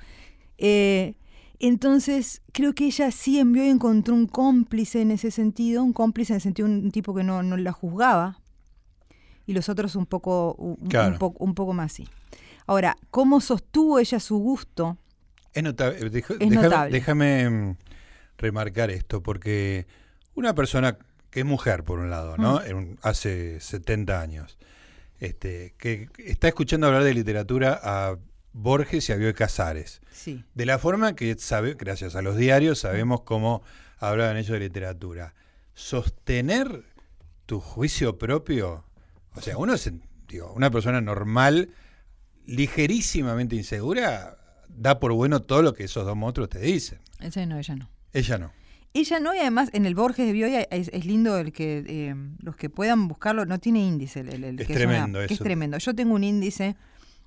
[0.57, 1.15] Eh,
[1.59, 6.33] entonces, creo que ella sí envió y encontró un cómplice en ese sentido, un cómplice
[6.33, 8.41] en el sentido de un tipo que no, no la juzgaba,
[9.47, 11.19] y los otros un poco, un, un Claro.
[11.19, 12.09] poco, un poco más sí.
[12.67, 14.99] Ahora, ¿cómo sostuvo ella su gusto?
[15.53, 16.11] Es notable.
[16.11, 16.93] deja- Es déjame, notable.
[16.93, 17.77] déjame, mm,
[18.39, 19.87] remarcar esto, porque
[20.35, 20.99] una persona
[21.31, 22.61] que es mujer, por un lado, ¿no?
[22.61, 22.97] Mm.
[23.03, 24.59] Hace 70 años,
[25.21, 28.17] este, que está escuchando hablar de literatura a
[28.53, 30.01] Borges y a Bioy Casares.
[30.13, 30.45] Sí.
[30.55, 33.63] De la forma que sabe, gracias a los diarios, sabemos cómo
[33.99, 35.35] hablaban ellos de literatura.
[35.75, 36.83] Sostener
[37.47, 38.85] tu juicio propio,
[39.35, 39.75] o sea, uno
[40.29, 41.71] digo, una persona normal,
[42.47, 44.37] ligerísimamente insegura,
[44.69, 46.99] da por bueno todo lo que esos dos monstruos te dicen.
[47.21, 47.91] Ese no, ella no.
[48.13, 48.53] Ella no.
[48.93, 52.15] Ella no, y además en el Borges de Bioy es, es lindo el que eh,
[52.41, 54.21] los que puedan buscarlo, no tiene índice.
[54.21, 55.79] El, Es que tremendo una- que es tremendo.
[55.79, 56.77] Yo tengo un índice,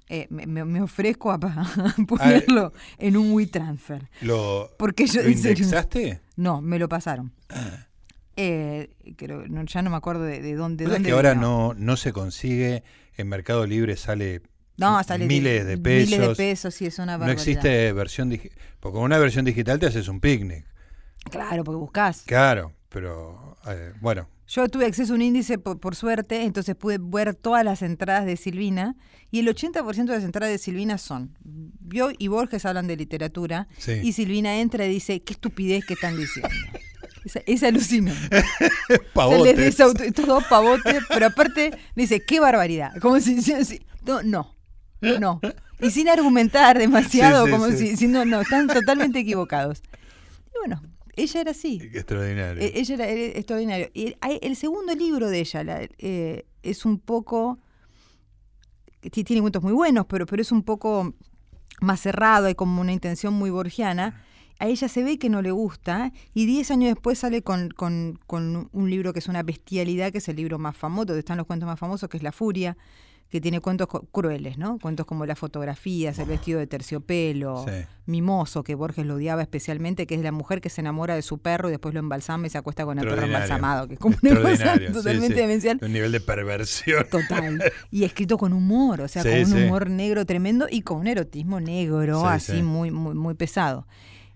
[0.07, 1.65] eh, me, ofrezco a, pa-
[2.07, 4.09] ponerlo en un WeTransfer.
[4.21, 6.21] ¿Lo, Porque yo, ¿lo serio, indexaste?
[6.37, 7.33] no, me lo pasaron.
[8.37, 10.85] Eh, creo- no, ya no me acuerdo de, de dónde.
[10.85, 12.83] ¿Sabes dónde que ahora no, no se consigue
[13.17, 14.41] en Mercado Libre, sale
[14.77, 16.11] No, sale de- miles de pesos.
[16.11, 17.33] Miles de pesos, sí, es una No barbaridad.
[17.47, 18.57] existe versión digital.
[18.79, 20.65] Porque con una versión digital te haces un picnic.
[21.31, 22.21] Claro, porque buscás.
[22.25, 26.99] Claro, pero eh, bueno, Yo tuve acceso a un índice por, por suerte, entonces pude
[27.01, 28.95] ver todas las entradas de Silvina
[29.29, 31.37] y el 80% de las entradas de Silvina son.
[31.89, 33.99] Yo y Borges hablan de literatura Sí.
[34.03, 36.49] y Silvina entra y dice, qué estupidez que están diciendo.
[37.25, 38.37] Es, es alucinante.
[38.37, 39.57] O sea, pavotes.
[39.57, 42.93] les desauto- estos dos pavotes, pero aparte dice, qué barbaridad.
[43.01, 44.55] Como si, si- si- no, no,
[45.01, 45.39] no.
[45.79, 47.77] Y sin argumentar demasiado, Sí, sí, como sí.
[47.77, 49.83] si, si no, no, están totalmente equivocados.
[50.47, 50.81] Y bueno,
[51.15, 51.79] ella era así.
[51.93, 52.61] Extraordinario.
[52.63, 53.89] Eh, Ella era, era extraordinario.
[53.93, 57.59] Y el segundo libro de ella la- eh, es un poco.
[59.11, 61.13] ti- Tiene cuentos muy buenos, pero, pero es un poco
[61.81, 64.23] más cerrado, hay como una intención muy borgiana.
[64.59, 68.19] A ella se ve que no le gusta y diez años después sale con, con-
[68.25, 71.37] con un libro que es una bestialidad, que es el libro más famoso, donde están
[71.37, 72.75] los cuentos más famosos, que es La Furia,
[73.29, 74.79] que tiene cuentos crueles, ¿no?
[74.79, 77.65] Cuentos como las fotografías, el vestido de terciopelo,
[78.05, 81.39] Mimoso, que Borges lo odiaba especialmente, que es la mujer que se enamora de su
[81.39, 84.15] perro y después lo embalsama y se acuesta con el perro embalsamado, que es como
[84.21, 85.79] una cosa totalmente demencial.
[85.81, 87.05] Un nivel de perversión.
[87.09, 87.59] Total.
[87.91, 91.59] Y escrito con humor, o sea, con un humor negro tremendo y con un erotismo
[91.59, 93.87] negro, así muy, muy, muy pesado.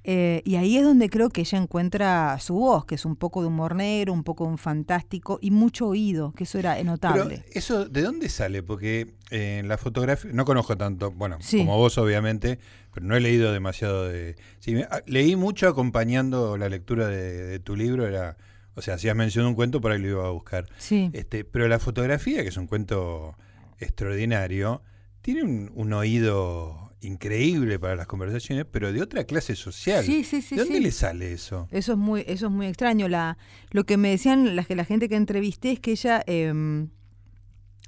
[0.03, 3.41] Eh, y ahí es donde creo que ella encuentra su voz, que es un poco
[3.41, 7.43] de humor negro, un poco de un fantástico y mucho oído, que eso era notable.
[7.45, 8.63] Pero eso, ¿de dónde sale?
[8.63, 12.57] Porque eh, en la fotografía, no conozco tanto, bueno, como vos obviamente,
[12.93, 14.35] pero no he leído demasiado de...
[14.59, 18.37] Sí, ah, leí mucho acompañando la lectura de, tu libro, era...
[18.73, 20.65] O sea, si has mencionado un cuento, por ahí lo iba a buscar.
[20.77, 21.11] Sí.
[21.13, 23.35] Este, pero la fotografía, que es un cuento
[23.79, 24.81] extraordinario,
[25.21, 30.03] tiene un oído increíble para las conversaciones, pero de otra clase social.
[30.03, 30.55] Sí, sí, sí.
[30.55, 31.67] ¿De dónde le sale eso?
[31.71, 33.07] Eso es muy, eso es muy extraño.
[33.07, 33.37] La,
[33.71, 36.89] lo que me decían la, la gente que entrevisté es que ella em,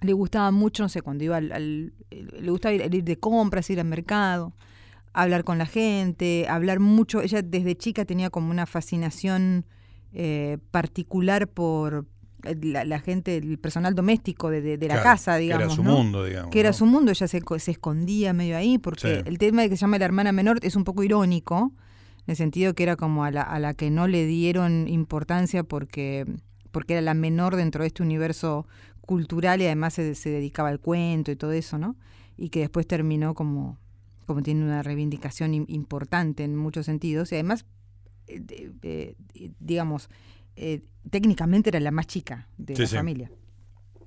[0.01, 3.87] le gustaba mucho, no sé, cuando iba al, le gustaba ir, de compras, ir al
[3.87, 4.53] mercado,
[5.13, 7.21] hablar con la gente, hablar mucho.
[7.21, 9.65] Ella desde chica tenía como una fascinación
[10.11, 12.05] eh, particular por,
[12.43, 15.61] la, gente, el personal doméstico de, la casa, digamos.
[15.61, 16.51] Que era su mundo, digamos.
[16.51, 19.77] Que era su mundo, ella se, se escondía medio ahí, porque el tema de que
[19.77, 21.71] se llama la hermana menor es un poco irónico,
[22.25, 25.63] en el sentido que era como a la, a la que no le dieron importancia
[25.63, 26.25] porque,
[26.71, 28.65] porque era la menor dentro de este universo
[29.01, 31.95] cultural y además se, se dedicaba al cuento y todo eso, ¿no?
[32.37, 33.77] Y que después terminó como,
[34.25, 37.65] como tiene una reivindicación importante en muchos sentidos y además,
[38.27, 39.15] eh,
[39.59, 40.09] digamos,
[40.55, 43.31] eh, técnicamente era la más chica de la familia.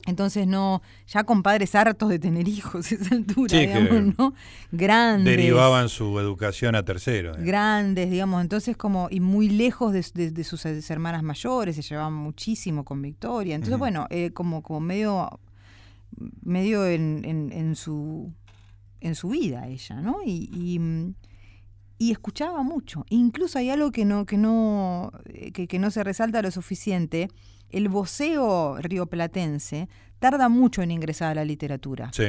[0.07, 4.35] Entonces no, ya con padres hartos de tener hijos a esa altura, digamos, ¿no?
[4.71, 5.37] Grandes.
[5.37, 7.37] Derivaban su educación a terceros.
[7.39, 13.03] Grandes, digamos, entonces como, y muy lejos de, sus hermanas mayores, se llevaban muchísimo con
[13.03, 13.57] Victoria.
[13.57, 15.41] Entonces, bueno, eh, como, como medio,
[16.43, 18.33] medio en, en, su
[19.01, 20.19] en su vida ella, ¿no?
[20.25, 20.79] y, y
[21.99, 23.05] escuchaba mucho.
[23.09, 27.29] Incluso hay algo que no, que no, eh, que, no se resalta lo suficiente.
[27.71, 32.11] El voceo rioplatense tarda mucho en ingresar a la literatura.
[32.13, 32.25] Sí.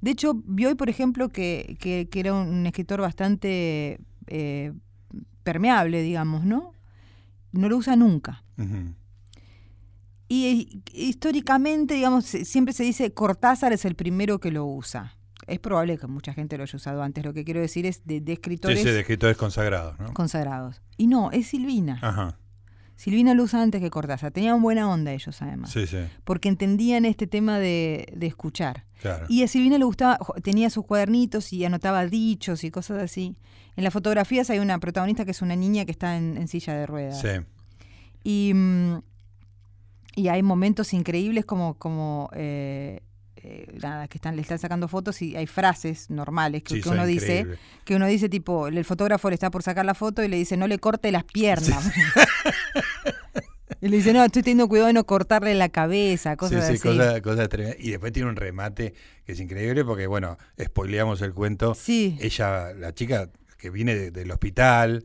[0.00, 4.72] De hecho, vi hoy, por ejemplo, que, que, era un escritor bastante eh,
[5.42, 6.72] permeable, digamos, ¿no?
[7.52, 8.44] No lo usa nunca.
[10.28, 15.17] Y históricamente, digamos, siempre se dice Cortázar es el primero que lo usa.
[15.48, 17.24] Es probable que mucha gente lo haya usado antes.
[17.24, 18.80] Lo que quiero decir es de, escritores.
[18.80, 20.12] Sí, de escritores consagrados, ¿no?
[20.12, 20.80] Consagrados.
[20.96, 21.98] Y no, es Silvina.
[22.02, 22.38] Ajá.
[22.98, 24.32] Silvina lo usa antes que Cortázar.
[24.32, 25.70] Tenían buena onda ellos, además.
[25.70, 25.98] Sí, sí.
[26.24, 28.86] Porque entendían este tema de, escuchar.
[29.00, 29.26] Claro.
[29.28, 33.36] Y a Silvina le gustaba, tenía sus cuadernitos y anotaba dichos y cosas así.
[33.76, 36.86] En las fotografías hay una protagonista que es una niña que está en, silla de
[36.86, 37.20] ruedas.
[37.20, 37.28] Sí.
[38.24, 38.98] Y, mm,
[40.16, 43.02] y hay momentos increíbles como, como eh,
[43.42, 47.46] eh, nada, que están, le están sacando fotos y hay frases normales que, uno dice,
[47.84, 50.56] que uno dice tipo, el fotógrafo le está por sacar la foto y le dice,
[50.56, 51.88] no le corte las piernas.
[53.80, 56.88] y le dice, no, estoy teniendo cuidado de no cortarle la cabeza, cosas sí, sí,
[56.88, 57.20] así.
[57.20, 57.48] Cosas,
[57.78, 61.76] Y después tiene un remate que es increíble porque, bueno, spoileamos el cuento.
[61.76, 62.18] Sí.
[62.20, 65.04] Ella, la chica que viene del hospital,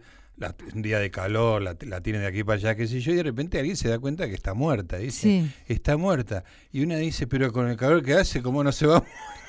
[0.73, 3.15] un día de calor, la, la tienen de aquí para allá, qué sé yo, y
[3.15, 6.43] de repente alguien se da cuenta que está muerta, dice, está muerta.
[6.71, 9.03] Y una dice, pero con el calor que hace, ¿cómo no se va a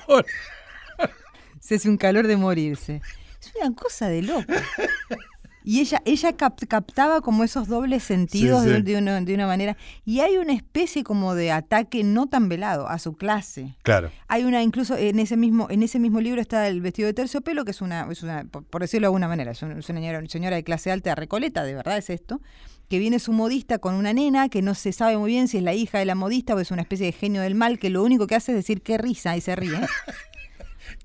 [0.07, 0.25] morir?
[1.59, 3.01] Se hace un calor de morirse.
[3.41, 4.43] Es una cosa de loco.
[5.65, 9.75] Y ella, ella captaba como esos dobles sentidos De, una, de, una, manera.
[10.05, 13.75] Y hay una especie como de ataque no tan velado a su clase.
[13.81, 14.11] Claro.
[14.27, 17.65] Hay una, incluso en ese mismo, en ese mismo libro está el vestido de terciopelo,
[17.65, 20.91] que es una, es una por decirlo de alguna manera, es una, señora, de clase
[20.91, 22.41] alta de Recoleta, de verdad es esto
[22.87, 25.63] que viene su modista con una nena que no se sabe muy bien si es
[25.63, 28.03] la hija de la modista o es una especie de genio del mal que lo
[28.03, 29.79] único que hace es decir qué risa y se ríe.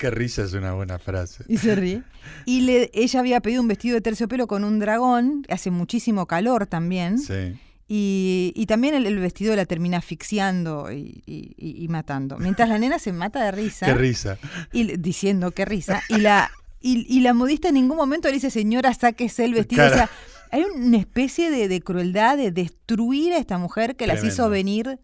[0.01, 1.45] Qué risa es una buena frase.
[1.47, 2.03] Y se ríe.
[2.47, 6.67] Y le, ella había pedido un vestido de terciopelo con un dragón, hace muchísimo calor
[6.67, 7.19] también.
[7.19, 7.59] Sí.
[7.87, 12.39] Y, también el, vestido la termina asfixiando y, matando.
[12.39, 13.85] Mientras la nena se mata de risa.
[13.85, 14.39] Qué risa.
[14.73, 16.03] Y, diciendo qué risa.
[16.09, 19.87] Y la, y, la modista en ningún momento le dice, señora, sáquese el vestido.
[19.87, 20.09] O sea,
[20.51, 24.99] hay una especie de, crueldad de destruir a esta mujer que las hizo venir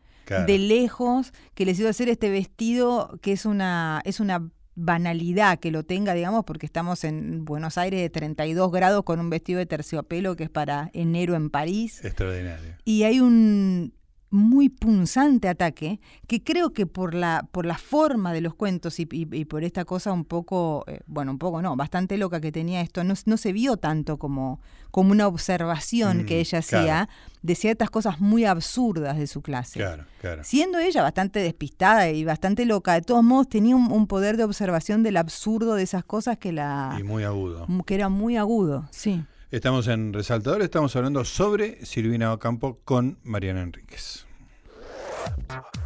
[0.46, 5.70] de lejos, que les hizo hacer este vestido que es una, es una banalidad que
[5.70, 9.66] lo tenga, digamos, porque estamos en Buenos Aires de 32 grados con un vestido de
[9.66, 12.04] terciopelo que es para enero en París.
[12.04, 12.76] Extraordinario.
[12.84, 13.94] Y hay un
[14.30, 19.06] muy punzante ataque, que creo que por la, por la forma de los cuentos y,
[19.06, 23.04] por esta cosa un poco, eh, bueno, un poco no, bastante loca que tenía esto,
[23.04, 24.60] no, no se vio tanto como,
[24.90, 27.08] como una observación que mm, ella hacía
[27.42, 29.78] de ciertas cosas muy absurdas de su clase.
[29.78, 30.42] Claro, claro.
[30.42, 35.02] Siendo ella bastante despistada y bastante loca, de todos modos tenía un, poder de observación
[35.02, 36.96] del absurdo de esas cosas que la...
[36.98, 37.66] Y muy agudo.
[37.86, 39.24] Que era muy agudo, sí.
[39.52, 44.26] Estamos en Resaltador, estamos hablando sobre Silvina Ocampo con Mariana Enríquez.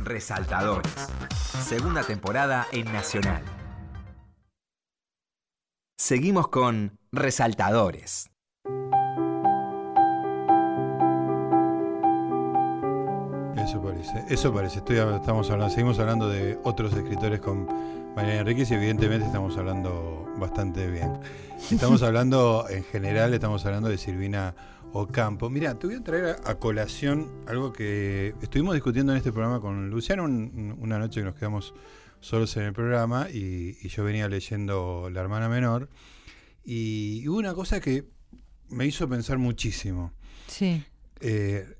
[0.03, 0.91] Resaltadores,
[1.63, 3.43] segunda temporada en Nacional.
[5.99, 8.31] Seguimos con Resaltadores.
[13.57, 14.79] Eso parece, eso parece.
[14.79, 17.69] estamos hablando, seguimos hablando de otros escritores con
[18.17, 21.13] Mariana Enríquez evidentemente estamos hablando bastante bien.
[21.71, 24.55] Estamos hablando, en general, estamos hablando de Silvina
[24.93, 25.49] Ocampo.
[25.49, 29.91] Mira, te voy a traer a, colación algo que estuvimos discutiendo en este programa con
[29.91, 31.73] Luciano una noche que nos quedamos
[32.21, 35.89] solos en el programa y, yo venía leyendo La hermana menor
[36.65, 38.05] y hubo una cosa que
[38.69, 40.13] me hizo pensar muchísimo.
[40.49, 40.85] Sí.
[41.21, 41.77] Eh,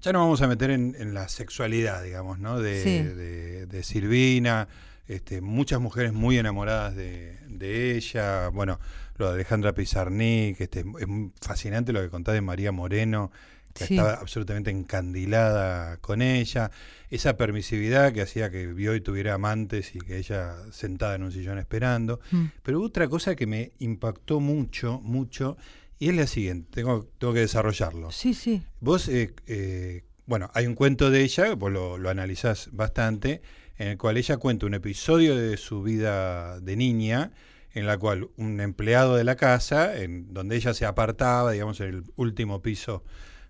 [0.00, 2.58] ya no vamos a meter en, la sexualidad, digamos, ¿no?
[2.60, 4.68] De, de Silvina
[5.08, 8.78] este, muchas mujeres muy enamoradas de, ella, bueno,
[9.16, 11.06] lo de Alejandra Pizarnik, este, es
[11.40, 13.30] fascinante lo que contás de María Moreno,
[13.72, 16.70] que estaba absolutamente encandilada con ella,
[17.10, 21.32] esa permisividad que hacía que vio y tuviera amantes y que ella sentada en un
[21.32, 22.20] sillón esperando.
[22.30, 22.46] Mm.
[22.62, 25.56] Pero otra cosa que me impactó mucho, mucho,
[25.98, 28.10] y es la siguiente, tengo, tengo que desarrollarlo.
[28.10, 28.62] Sí, sí.
[28.80, 33.42] Vos, eh, eh, bueno, hay un cuento de ella, vos lo, lo analizás bastante,
[33.82, 37.32] en el cual ella cuenta un episodio de su vida de niña,
[37.72, 41.88] en la cual un empleado de la casa, en donde ella se apartaba, digamos, en
[41.88, 43.02] el último piso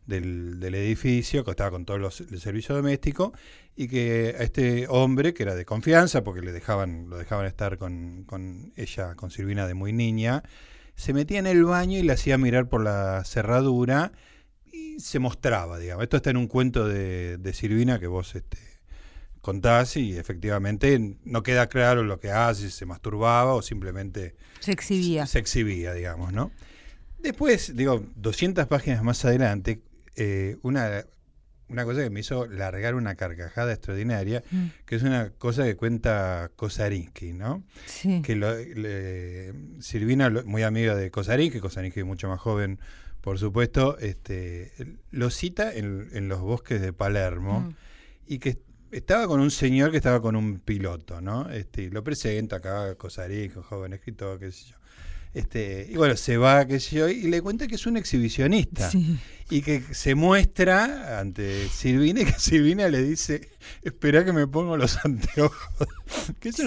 [0.07, 3.35] del, edificio, que estaba con todos los el servicio doméstico,
[3.77, 7.77] y que a este hombre, que era de confianza, porque le dejaban, lo dejaban estar
[7.77, 10.43] con, con ella, con Silvina de muy niña,
[10.95, 14.13] se metía en el baño y le hacía mirar por la cerradura
[14.73, 16.05] y se mostraba, digamos.
[16.05, 18.72] Esto está en un cuento de, de Silvina que vos este,
[19.43, 24.73] contás y efectivamente no queda claro lo que hace, si se masturbaba o simplemente se
[24.73, 25.27] exhibía.
[25.27, 26.53] Se, exhibía, digamos, ¿no?
[27.19, 29.83] Después, digo, 200 páginas más adelante,
[30.17, 31.05] eh, una,
[31.69, 34.67] una cosa que me hizo largar una carcajada extraordinaria, mm.
[34.87, 37.65] que es una cosa que cuenta Kosarinsky, ¿no?
[37.87, 38.23] Sí.
[38.23, 38.55] Que lo,
[39.81, 42.79] Silvina, muy amiga de Kosarinsky, Kosarinsky mucho más joven,
[43.21, 44.73] por supuesto, este,
[45.11, 47.75] lo cita en, los bosques de Palermo mm.
[48.27, 48.59] y que
[48.93, 51.51] estaba con un señor que estaba con un piloto, ¿no?
[51.51, 54.77] Este, lo presenta acá, Cosarico, joven escritor, qué sé yo.
[55.33, 58.91] Este, y bueno, se va, qué sé yo, y le cuenta que es un exhibicionista.
[59.49, 63.49] Y que se muestra ante Silvina y que Silvina le dice,
[63.83, 65.89] espera que me pongo los anteojos.
[66.41, 66.59] que es,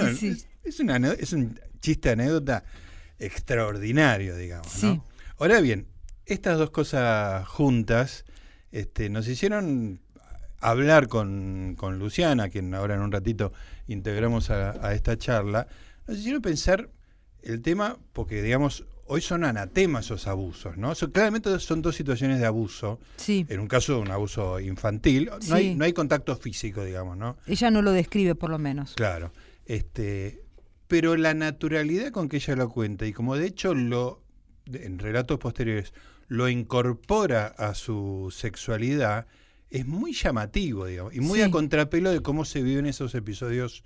[0.80, 2.64] una, es, un chiste anécdota
[3.20, 4.84] extraordinario, digamos.
[4.84, 5.06] ¿no?
[5.38, 5.88] Ahora bien,
[6.26, 8.26] estas dos cosas juntas
[8.72, 10.02] este, nos hicieron
[10.70, 13.54] hablar con, con Luciana, quien ahora en un ratito
[13.88, 15.68] integramos a, esta charla,
[16.08, 16.90] nos hicieron pensar
[17.42, 20.94] el tema, porque digamos, hoy son anatemas esos abusos, ¿no?
[21.12, 23.00] claramente son dos situaciones de abuso.
[23.18, 23.46] Sí.
[23.50, 25.30] En un caso, un abuso infantil.
[25.48, 27.38] No, hay, no hay contacto físico, digamos, ¿no?
[27.46, 28.94] Ella no lo describe, por lo menos.
[28.96, 29.32] Claro.
[29.66, 30.44] Este,
[30.88, 34.24] pero la naturalidad con que ella lo cuenta, y como de hecho lo,
[34.66, 35.94] en relatos posteriores,
[36.28, 39.28] lo incorpora a su sexualidad,
[39.70, 43.84] es muy llamativo, digamos, y muy a contrapelo de cómo se viven esos episodios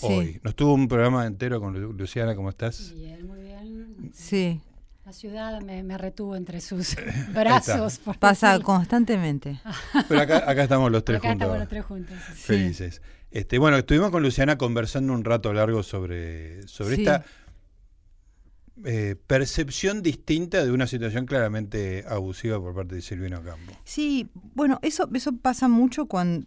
[0.00, 0.40] hoy.
[0.42, 2.92] Nos tuvo un programa entero con Luciana, ¿cómo estás?
[2.94, 4.12] Bien, muy bien.
[4.14, 4.60] Sí.
[5.04, 6.96] La ciudad me, retuvo entre sus
[7.34, 8.00] brazos.
[8.20, 9.60] Pasa constantemente.
[10.08, 11.46] Pero acá, acá estamos los tres acá juntos.
[11.46, 12.16] Estamos los tres juntos.
[12.34, 13.02] Felices.
[13.32, 17.24] Este, bueno, estuvimos con Luciana conversando un rato largo sobre, sobre esta
[18.84, 23.72] eh, percepción distinta de una situación claramente abusiva por parte de Silvino Campo.
[23.84, 26.46] Sí, bueno, eso, eso pasa mucho con,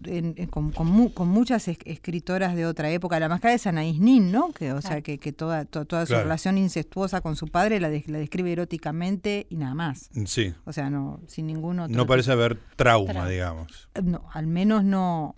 [0.49, 3.19] con, muchas escritoras de otra época.
[3.19, 4.51] La más clara es Anaís Nin, ¿no?
[4.53, 8.17] Que, o sea, que, que toda, toda su relación incestuosa con su padre la, la,
[8.17, 10.09] describe eróticamente y nada más.
[10.25, 10.53] Sí.
[10.65, 11.95] O sea, no, sin ningún otro.
[11.95, 13.89] No parece haber trauma, digamos.
[14.03, 15.35] No, al menos no,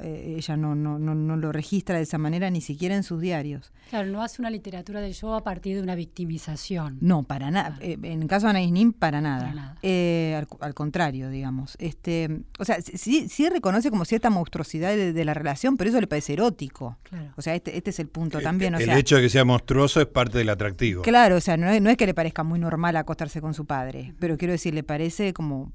[0.00, 3.20] eh, ella no, no, no, no, lo registra de esa manera ni siquiera en sus
[3.20, 3.72] diarios.
[3.90, 6.98] Claro, no hace una literatura del yo a partir de una victimización.
[7.00, 7.78] No, para nada.
[7.80, 9.76] Eh, en el caso de Anaïs Nin, para nada.
[9.82, 11.76] Eh, al, contrario, digamos.
[11.78, 16.06] Este, o sea, sí, sí reconoce como cierta monstruosidad de, la relación, pero eso le
[16.06, 16.98] parece erótico.
[17.02, 17.32] Claro.
[17.36, 18.74] O sea, este, este es el punto también.
[18.74, 21.02] el hecho de que sea monstruoso es parte del atractivo.
[21.02, 23.66] Claro, o sea, no es, no es que le parezca muy normal acostarse con su
[23.66, 25.72] padre, pero quiero decir, le parece como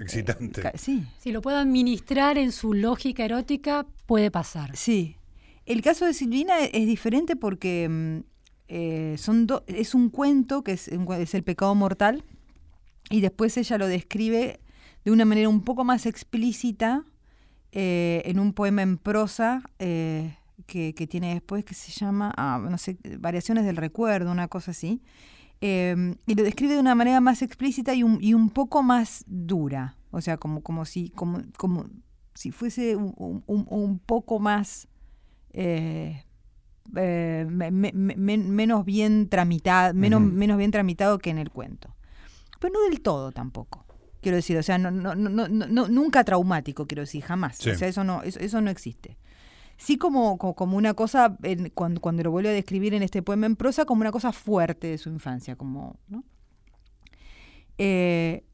[0.00, 0.62] excitante.
[0.76, 4.76] sí, Si lo puedo administrar en su lógica erótica, puede pasar.
[4.76, 5.16] Sí.
[5.66, 8.18] El caso de Silvina e- es diferente porque mm,
[8.68, 10.88] eh, son do- es un cuento que es
[11.34, 12.24] el pecado mortal
[13.08, 14.60] y después ella lo describe
[15.04, 17.04] de una manera un poco más explícita
[17.72, 20.36] eh, en un poema en prosa eh,
[20.66, 24.72] que, que tiene después que se llama, ah, no sé, Variaciones del Recuerdo, una cosa
[24.72, 25.00] así.
[25.60, 29.24] Eh, y lo describe de una manera más explícita y un, y un poco más
[29.26, 29.96] dura.
[30.10, 31.86] O sea, como, como, si, como, como
[32.34, 33.14] si fuese un,
[33.46, 34.88] un- un- poco más...
[35.52, 36.24] eh,
[36.96, 41.94] eh, me- me- me- menos bien tramitado, menos, menos bien tramitado que en el cuento.
[42.58, 43.84] Pero no del todo tampoco.
[44.22, 47.58] Quiero decir, o sea, no, no, no, no, no- nunca traumático, quiero decir, jamás.
[47.74, 49.16] O sea, eso no, eso, eso no existe.
[49.82, 53.22] Sí como, como, como una cosa, en- cuando, cuando lo vuelve a describir en este
[53.22, 56.22] poema en prosa, como una cosa fuerte de su infancia, como, ¿no?
[57.78, 58.44] Eh,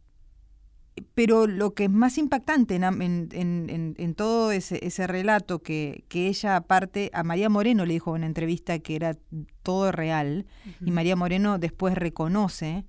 [1.15, 5.07] pero lo que es más impactante en, am- en- en- en- en todo ese, ese
[5.07, 9.17] relato que, que ella aparte, a María Moreno le dijo en una entrevista que era
[9.63, 10.47] todo real,
[10.85, 12.85] y María Moreno después reconoce,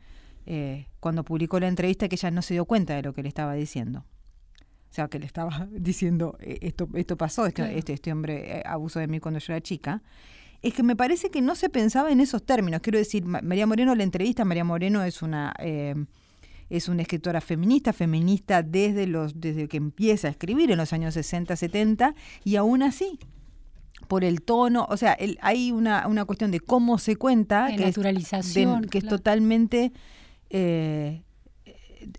[0.45, 3.29] eh, cuando publicó la entrevista, que ella no se dio cuenta de lo que le
[3.29, 4.05] estaba diciendo.
[4.89, 7.77] O sea, que le estaba diciendo, "Eh, esto, esto pasó, este, Claro.
[7.77, 10.01] este, este hombre eh, abusó de mí cuando yo era chica.
[10.61, 12.81] Es que me parece que no se pensaba en esos términos.
[12.81, 15.53] Quiero decir, Ma- María Moreno, la entrevista, María Moreno es una...
[15.59, 15.95] eh,
[16.69, 21.13] es una escritora feminista, feminista desde, los, desde que empieza a escribir en los años
[21.13, 22.13] 60, 70,
[22.43, 23.19] y aún así,
[24.09, 27.77] por el tono, o sea, el- hay una, una cuestión de cómo se cuenta, De
[27.77, 29.93] que es, naturalización, de- que es totalmente...
[30.49, 31.23] eh,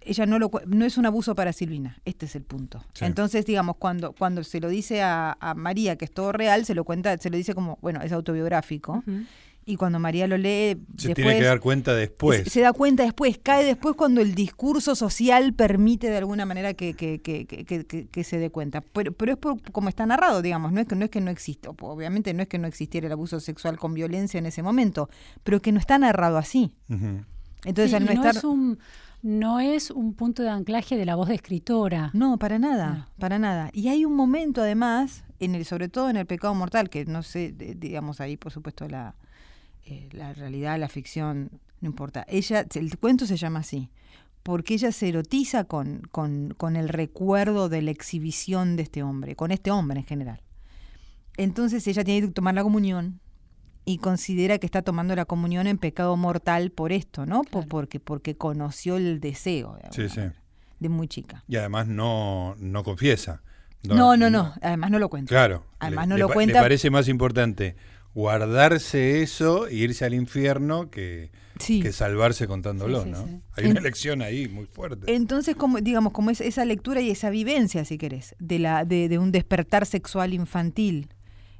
[0.02, 2.84] ella no lo cu- no es un abuso para Silvina, este es el punto.
[2.94, 3.04] Sí.
[3.04, 6.74] Entonces, digamos, cuando, cuando se lo dice a, a María que es todo real, se
[6.74, 9.02] lo cuenta, se lo dice como, bueno, es autobiográfico.
[9.64, 12.44] Y cuando María lo lee, Se después, tiene que dar cuenta después.
[12.44, 16.72] se, se da cuenta después, cae después cuando el discurso social permite de alguna manera
[16.72, 18.80] que, que- que- que- que- que- que se dé cuenta.
[18.80, 21.30] Pero, pero es por, como está narrado, digamos, no es, que, no es que no
[21.30, 25.10] exista, obviamente no es que no existiera el abuso sexual con violencia en ese momento,
[25.44, 26.72] pero que no está narrado así.
[27.64, 28.36] Entonces Sí, al no, no, estar...
[28.36, 28.78] es un,
[29.22, 32.10] no es un punto de anclaje de la voz de escritora.
[32.14, 33.06] No, para nada, No.
[33.18, 33.70] para nada.
[33.72, 37.22] Y hay un momento además, en el, sobre todo en el pecado mortal, que no
[37.22, 39.14] sé, digamos ahí por supuesto la,
[39.86, 41.50] eh, la realidad, la ficción,
[41.80, 42.24] no importa.
[42.28, 43.90] Ella, el cuento se llama así,
[44.42, 49.34] porque ella se erotiza con, con, con el recuerdo de la exhibición de este hombre,
[49.36, 50.40] con este hombre en general.
[51.36, 53.20] Entonces ella tiene que tomar la comunión
[53.88, 57.42] y considera que está tomando la comunión en pecado mortal por esto, ¿no?
[57.42, 60.20] Por- porque, porque conoció el deseo de, Sí, alguna sí.
[60.20, 60.42] manera,
[60.80, 61.44] de muy chica.
[61.48, 63.42] Y además no, no confiesa.
[63.84, 65.28] No, no, no, Además no lo cuenta.
[65.30, 65.64] Claro.
[65.78, 66.54] Además le- no le lo cuenta.
[66.54, 67.76] Le parece más importante
[68.14, 71.80] guardarse eso e irse al infierno que, Sí.
[71.80, 73.42] que salvarse contándolo, Sí, sí, ¿no?
[73.56, 75.12] Hay una lección ahí muy fuerte.
[75.14, 79.08] Entonces, como, digamos, como es esa lectura y esa vivencia, si querés, de, la, de,
[79.08, 81.08] de un despertar sexual infantil,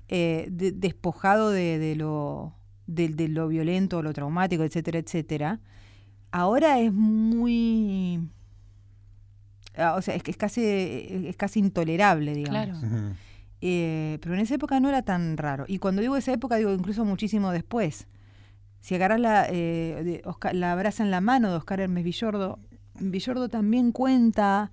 [0.09, 2.55] eh, de- despojado de, de lo,
[2.87, 5.61] de, de lo violento, lo traumático, etcétera, etcétera,
[6.31, 8.29] ahora es muy...
[9.77, 12.81] ah, O sea, es que es casi, es casi intolerable, digamos.
[12.81, 13.15] Claro.
[13.61, 15.65] Eh, pero en esa época no era tan raro.
[15.67, 18.07] Y cuando digo esa época, digo incluso muchísimo después.
[18.81, 22.61] Si agarras la, eh, Oscar- la brasa en la mano de Oscar Hermes Villordo,
[23.01, 24.71] Villordo también cuenta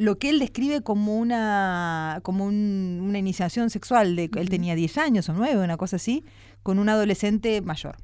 [0.00, 4.16] lo que él describe como una, como un- una iniciación sexual.
[4.16, 6.24] De, Él tenía 10 años o 9, una cosa así,
[6.62, 7.96] con un adolescente mayor.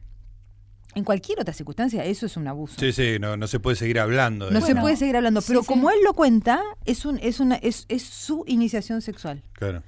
[0.94, 2.74] En cualquier otra circunstancia, eso es un abuso.
[2.78, 4.66] Sí, sí, no, no se puede seguir hablando de No eso.
[4.66, 5.66] se Bueno, puede seguir hablando, pero sí.
[5.66, 9.42] como él lo cuenta, es, un, es, una, es, es su iniciación sexual.
[9.52, 9.82] Claro.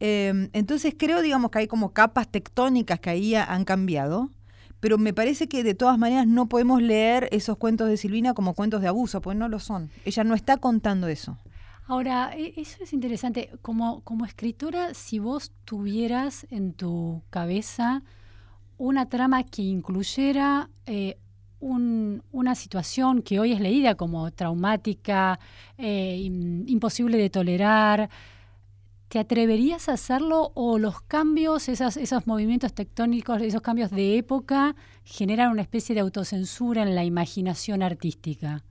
[0.00, 4.30] Eh, entonces creo, digamos, que hay como capas tectónicas que ahí ha- han cambiado,
[4.80, 8.54] pero me parece que de todas maneras no podemos leer esos cuentos de Silvina como
[8.54, 9.90] cuentos de abuso, pues no lo son.
[10.04, 11.38] Ella no está contando eso.
[11.86, 13.50] Ahora, e- eso es interesante.
[13.62, 18.02] Como, como escritora, si vos tuvieras en tu cabeza
[18.78, 21.16] una trama que incluyera eh,
[21.60, 25.38] un- una situación que hoy es leída como traumática,
[25.78, 28.10] eh, im- imposible de tolerar,
[29.14, 35.52] ¿te atreverías a hacerlo o los cambios, esos movimientos tectónicos, esos cambios de época, generan
[35.52, 38.64] una especie de autocensura en la imaginación artística?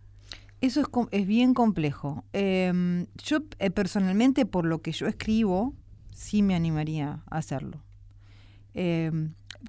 [0.59, 0.81] Eso
[1.11, 2.25] es, bien complejo.
[2.33, 5.75] Eh, yo eh, personalmente, por lo que yo escribo,
[6.13, 7.81] sí me animaría a hacerlo.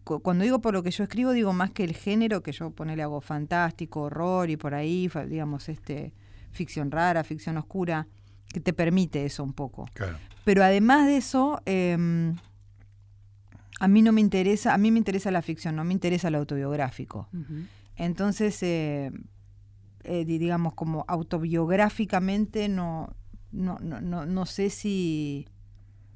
[0.03, 2.73] Cu- cuando digo por lo que yo escribo, digo más que el género, que yo
[2.73, 6.13] ponele hago fantástico, horror y por ahí, digamos, este
[6.51, 8.09] ficción rara, ficción oscura,
[8.55, 9.87] que te permite eso un poco.
[9.93, 10.17] Claro.
[10.45, 12.35] Pero además de eso, eh,
[13.81, 16.39] a mí no me interesa, a mí me interesa la ficción, no me interesa lo
[16.39, 17.29] autobiográfico.
[17.97, 19.11] Entonces, eh,
[20.05, 23.15] eh, digamos, como autobiográficamente, no,
[23.53, 25.47] no, no, no, no sé si,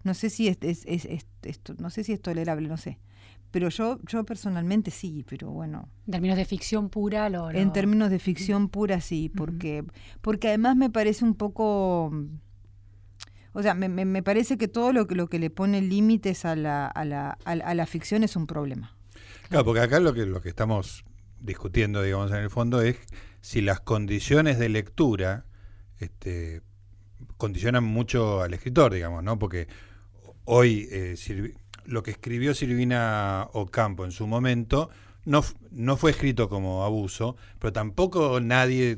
[0.04, 2.98] no sé si es, es, es, esto, no sé si es tolerable, no sé.
[3.50, 5.88] Pero yo, yo personalmente sí, pero bueno.
[6.06, 7.50] En términos de ficción pura, lo.
[7.50, 9.84] En términos de ficción pura, sí, porque,
[10.20, 12.12] porque además me parece un poco.
[13.52, 16.86] O sea, me, me, parece que todo lo, lo que le pone límites a la,
[16.86, 18.94] a, la, a, la ficción es un problema.
[19.48, 21.04] Claro, porque acá lo que, lo que estamos
[21.40, 22.98] discutiendo, digamos, en el fondo es
[23.40, 25.46] si las condiciones de lectura
[25.98, 26.62] este,
[27.36, 29.38] condicionan mucho al escritor, digamos, ¿no?
[29.38, 29.68] Porque
[30.44, 31.14] hoy eh,
[31.88, 34.90] lo que escribió Silvina Ocampo en su momento
[35.24, 38.96] no, no fue escrito como abuso, pero tampoco nadie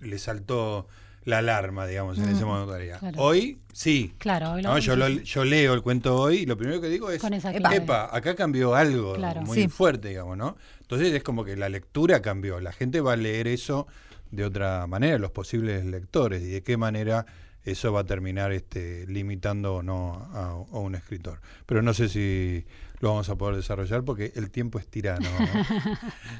[0.00, 0.86] le saltó
[1.24, 2.74] la alarma, digamos, en ese momento.
[3.16, 4.14] Hoy sí.
[4.18, 8.34] Claro, yo, yo, leo el cuento hoy y lo primero que digo es, epa, acá
[8.34, 10.56] cambió algo muy fuerte, digamos, ¿no?
[10.82, 13.86] Entonces es como que la lectura cambió, la gente va a leer eso
[14.30, 17.24] de otra manera, los posibles lectores, y de qué manera
[17.64, 21.40] eso va a terminar este, limitando o no a, un escritor.
[21.66, 22.66] Pero no sé si
[23.00, 25.28] lo vamos a poder desarrollar porque el tiempo es tirano.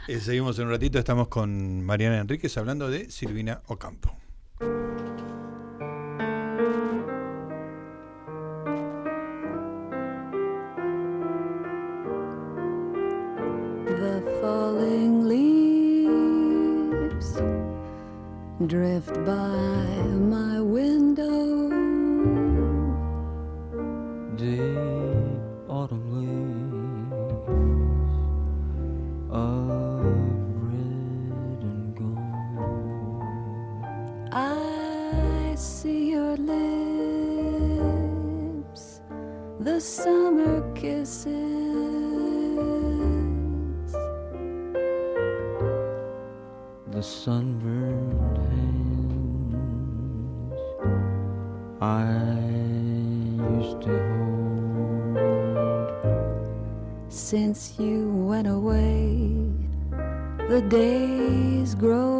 [0.08, 4.23] Eh, seguimos en un ratito, estamos con Mariana Enríquez hablando de Silvina Ocampo.
[18.62, 19.84] Drift by
[20.30, 21.68] my window.
[24.36, 27.12] Deep autumn leaves
[29.30, 30.04] of
[30.70, 32.20] red and gold.
[34.32, 37.72] I see your lips,
[39.58, 41.43] the summer kisses.
[47.04, 48.94] The hands
[51.82, 52.08] I
[53.58, 55.18] used to hold.
[57.10, 59.36] Since you went away,
[60.48, 62.13] the days grow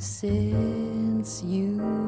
[0.00, 2.07] Since you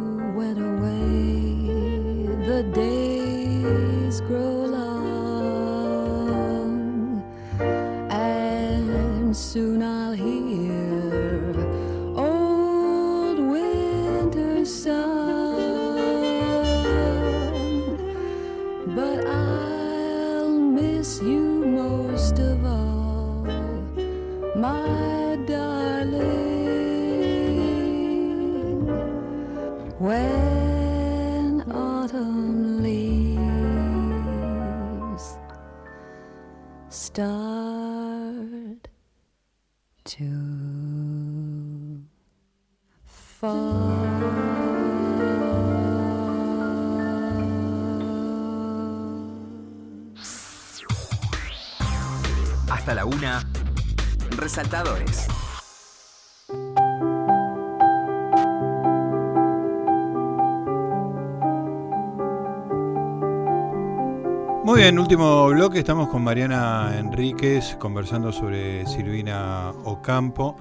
[65.11, 65.81] último bloque.
[65.81, 70.57] Estamos con Mariana Enríquez conversando sobre Silvina Ocampo.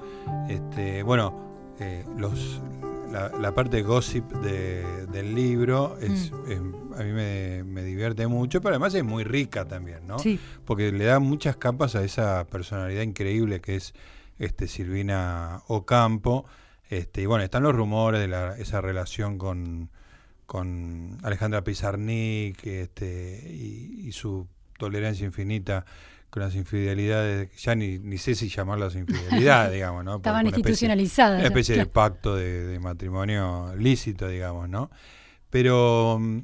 [0.49, 2.59] Este, bueno, eh, los,
[3.11, 6.51] la, la parte gossip de- del libro es, Mm.
[6.51, 10.17] es- a mí me, me divierte mucho, pero además es muy rica también, ¿no?
[10.17, 13.93] Sí, Porque le da muchas capas a esa personalidad increíble que es
[14.39, 16.45] este Silvina Ocampo.
[16.89, 19.91] Este, y bueno, están los rumores de la- esa relación con,
[20.49, 24.47] con Alejandra Pizarnik este, y, y su
[24.79, 25.85] tolerancia infinita
[26.31, 30.15] con las infidelidades, ya ni, ni sé si llamarlas infidelidad, digamos, ¿no?
[30.15, 31.37] Estaban Porque una especie- institucionalizadas.
[31.39, 34.89] una especie de pacto de, de matrimonio lícito, digamos, ¿no?
[35.51, 36.39] Pero mm,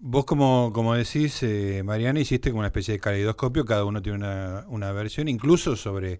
[0.00, 4.18] vos, como, como decís, eh, Mariana, hiciste como una especie de caleidoscopio, cada uno tiene
[4.18, 6.18] una, una versión, incluso sobre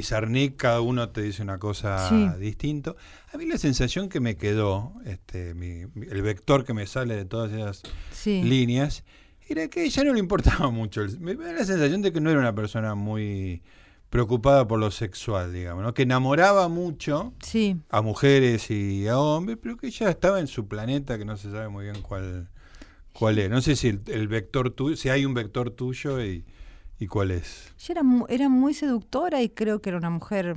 [0.00, 2.28] Pizarnik, cada uno te dice una cosa Sí.
[2.38, 2.96] distinto.
[3.32, 7.24] A mí la sensación que me quedó, este, mi- el vector que me sale de
[7.24, 7.82] todas esas
[8.12, 8.42] sí.
[8.42, 9.04] líneas,
[9.48, 11.00] era que ella no le importaba mucho.
[11.18, 13.62] Me da la sensación de que no era una persona muy
[14.10, 15.94] preocupada por lo sexual, digamos, ¿no?
[15.94, 20.68] que enamoraba mucho Sí, a mujeres y a hombres, pero que ella estaba en su
[20.68, 22.50] planeta que no se sabe muy bien cuál
[23.14, 23.48] cuál es.
[23.48, 26.44] No sé si el, el vector tuyo, si hay un vector tuyo y,
[26.98, 27.72] y cuál es.
[27.78, 30.56] ella era, era muy seductora y creo que era una mujer...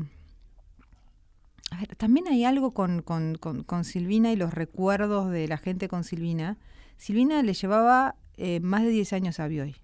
[1.72, 5.58] A ver, también hay algo con, con, con- con Silvina y los recuerdos de la
[5.58, 6.58] gente con Silvina.
[6.98, 9.76] Silvina le llevaba eh, más de 10 años a Bioy.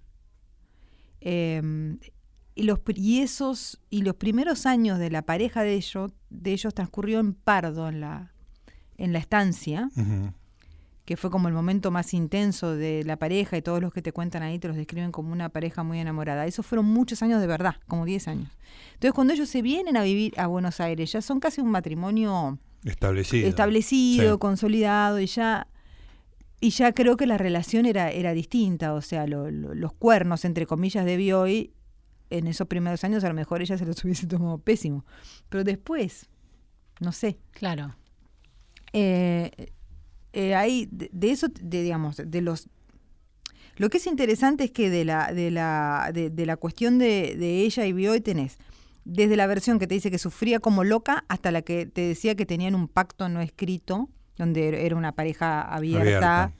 [1.21, 1.97] Eh,
[2.55, 6.73] y, los, y esos, y los primeros años de la pareja de ellos, de ellos
[6.73, 8.31] transcurrió en Pardo, en la,
[8.97, 9.89] en la estancia.
[11.05, 14.11] Que fue como el momento más intenso de la pareja y todos los que te
[14.11, 16.45] cuentan ahí te los describen como una pareja muy enamorada.
[16.47, 18.49] Esos fueron muchos años de verdad, como 10 años.
[18.93, 22.57] Entonces cuando ellos se vienen a vivir a Buenos Aires, ya son casi un matrimonio
[22.83, 23.47] Establecido.
[23.47, 24.39] establecido, Sí.
[24.39, 25.67] consolidado y ya
[26.61, 30.45] y ya creo que la relación era, era distinta, o sea, lo- lo- los cuernos,
[30.45, 31.73] entre comillas, de Bioy,
[32.31, 35.05] en esos primeros años a lo mejor ella se los hubiese tomado pésimo.
[35.49, 36.27] Pero después,
[37.01, 37.93] no sé, Claro.
[38.93, 39.51] eh,
[40.35, 42.67] eh, de, eso, de, digamos, de los...
[43.77, 47.61] Lo que es interesante es que de la, de la, de, la cuestión de, de
[47.61, 48.57] ella y Bioy tenés
[49.05, 52.35] desde la versión que te dice que sufría como loca hasta la que te decía
[52.35, 56.53] que tenían un pacto no escrito, donde era una pareja abierta, Abierta.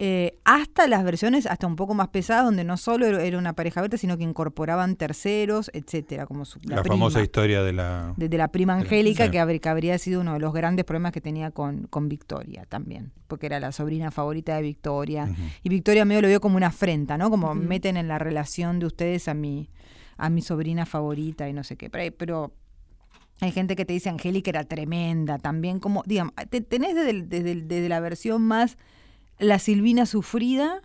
[0.00, 3.80] Eh, hasta las versiones hasta un poco más pesadas, donde no solo era una pareja
[3.80, 8.14] abierta, sino que incorporaban terceros, etcétera, como su, La, prima famosa historia de la...
[8.16, 9.30] de, de la prima la- Angélica, sí.
[9.32, 12.64] que, habr- que habría sido uno de los grandes problemas que tenía con, con Victoria
[12.68, 15.28] también, porque era la sobrina favorita de Victoria.
[15.64, 17.28] Y Victoria medio lo vio como una afrenta, ¿no?
[17.28, 19.68] Como meten en la relación de ustedes a mi,
[20.16, 21.90] a mi sobrina favorita y no sé qué.
[21.90, 22.52] Pero, hay- pero
[23.40, 27.54] hay gente que te dice Angélica era tremenda también, como, digamos, te- tenés desde, desde,
[27.62, 28.78] desde la versión más
[29.38, 30.80] la Silvina sufrida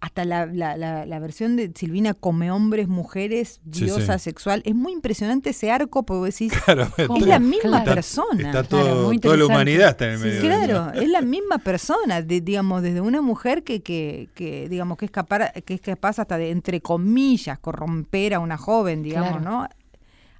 [0.00, 4.24] hasta la, la, la- la versión de Silvina come hombres, mujeres, diosa sí.
[4.24, 4.60] sexual.
[4.66, 7.94] Es muy impresionante ese arco, porque vos decís, Claro, es la misma Claro.
[7.94, 8.48] persona.
[8.50, 10.40] Está Claro, todo, muy toda la humanidad está en el Sí, medio.
[10.42, 10.46] sí.
[10.46, 15.06] Claro, es la misma persona, de- digamos, desde una mujer que, que, que, digamos, que
[15.06, 19.50] es capaz, que es capaz hasta de, entre comillas, corromper a una joven, digamos, Claro.
[19.62, 19.68] ¿no?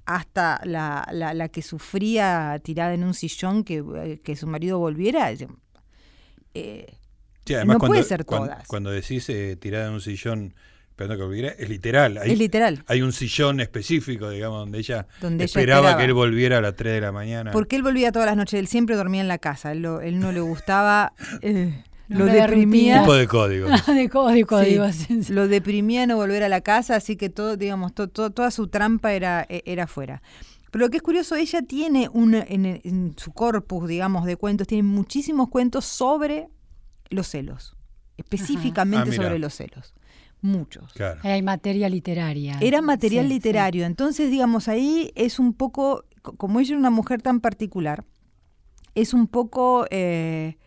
[0.05, 4.77] Hasta la, la, la que sufría tirada en un sillón que, eh, que su marido
[4.77, 5.31] volviera.
[6.53, 6.85] eh,
[7.45, 8.67] Sí, además No cuando, puede ser cuando- todas.
[8.67, 10.53] Cuando, decís eh, tirada en un sillón
[10.89, 12.17] esperando que volviera, es literal.
[12.17, 12.83] Hay, es literal.
[12.87, 15.97] hay un sillón específico, digamos, donde ella Donde ella esperaba, esperaba.
[15.99, 17.51] que él volviera a las 3 de la mañana.
[17.51, 20.19] Porque él volvía todas las noches, él siempre dormía en la casa, él, lo- él
[20.19, 23.01] no le gustaba, eh, No lo deprimía.
[23.01, 23.67] tipo de código.
[23.87, 24.85] de código, Sí, digo.
[24.91, 25.33] sí.
[25.33, 28.69] Lo deprimía no volver a la casa, así que todo, digamos, to- to- toda su
[28.69, 30.21] trampa era, e- era fuera.
[30.71, 34.83] Pero lo que es curioso, ella tiene en, en su corpus, digamos, de cuentos, tiene
[34.83, 36.47] muchísimos cuentos sobre
[37.09, 37.75] los celos,
[38.17, 39.93] específicamente Ah, sobre los celos.
[40.41, 40.93] Muchos.
[40.93, 41.19] Claro.
[41.23, 42.57] Hay materia literaria.
[42.61, 43.33] Era material Sí, sí.
[43.35, 43.85] literario.
[43.85, 48.03] Entonces, digamos, ahí es un poco, co- como ella era una mujer tan particular,
[48.93, 50.57] es un poco, eh,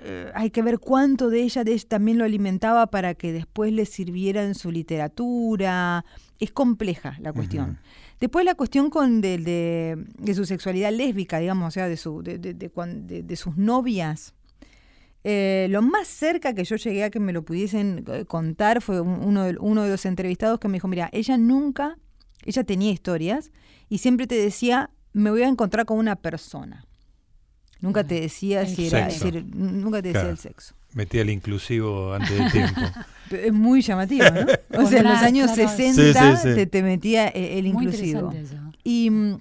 [0.00, 3.72] eh, hay que ver cuánto de ella, de ella también lo alimentaba para que después
[3.72, 6.04] le sirviera en su literatura.
[6.38, 7.78] Es compleja la cuestión.
[8.20, 12.22] Después la cuestión con de, de- de su sexualidad lésbica, digamos, o sea, de, su,
[12.22, 14.34] de, de- de cuan- de- de sus novias.
[15.24, 19.00] Eh, lo más cerca que yo llegué a que me lo pudiesen eh, contar fue
[19.00, 21.98] un- uno de, uno de los entrevistados que me dijo, mira, ella nunca,
[22.44, 23.50] ella tenía historias
[23.88, 26.84] y siempre te decía, me voy a encontrar con una persona.
[27.80, 29.28] Nunca te decía El si era, sexo.
[29.28, 30.30] es decir, nunca te decía Claro.
[30.30, 30.74] el sexo.
[30.94, 32.80] Metía el inclusivo antes del tiempo.
[33.30, 34.80] Es muy llamativo, ¿no?
[34.82, 35.68] O sea, en los años claro.
[35.76, 36.02] 60
[36.32, 36.54] Sí, sí, sí.
[36.54, 38.32] Te, te metía eh, el Muy inclusivo.
[38.84, 39.40] Y, mm,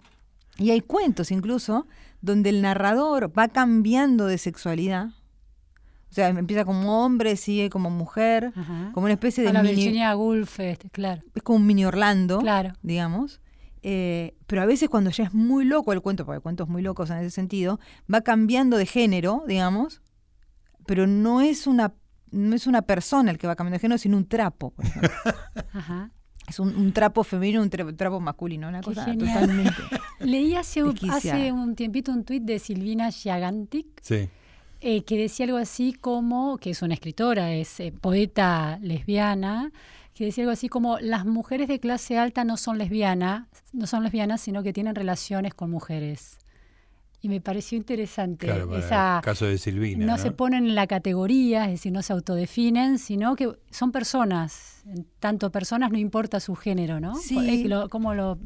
[0.59, 1.88] y hay cuentos incluso
[2.21, 5.11] donde el narrador va cambiando de sexualidad.
[6.09, 8.91] O sea, empieza como hombre, sigue como mujer, Ajá.
[8.93, 11.21] como una especie de la mini, Virginia Woolf, este, claro.
[11.35, 12.73] es como un mini Orlando, Claro.
[12.81, 13.41] digamos.
[13.83, 16.81] Eh, pero a veces cuando ya es muy loco el cuento, porque hay cuentos muy
[16.81, 17.79] locos en ese sentido,
[18.11, 20.01] va cambiando de género, digamos,
[20.85, 21.93] pero no es una
[22.29, 24.71] no es una persona el que va cambiando de género, sino un trapo.
[24.71, 25.09] por ejemplo.
[25.73, 26.11] Ajá.
[26.47, 29.39] es un, un trapo femenino, un tra- trapo masculino, una Qué cosa genial.
[29.41, 29.73] totalmente.
[30.19, 30.81] Leí hace,
[31.11, 34.27] hace un tiempito un tuit de Silvina Giagantic Sí.
[34.82, 39.71] Eh, que decía algo así como, que es una escritora, es eh, poeta lesbiana,
[40.13, 44.03] que decía algo así como las mujeres de clase alta no son lesbianas, no son
[44.03, 46.39] lesbianas, sino que tienen relaciones con mujeres.
[47.28, 50.05] Y me pareció interesante Claro, esa el caso de Silvina.
[50.05, 50.17] no, ¿no?
[50.17, 54.84] se ponen en la categoría, es decir, no se autodefinen, sino que son personas.
[54.88, 57.15] En Tanto personas no importa su género, ¿no?
[57.15, 57.38] Sí.
[57.38, 58.38] Eh, lo- ¿Cómo lo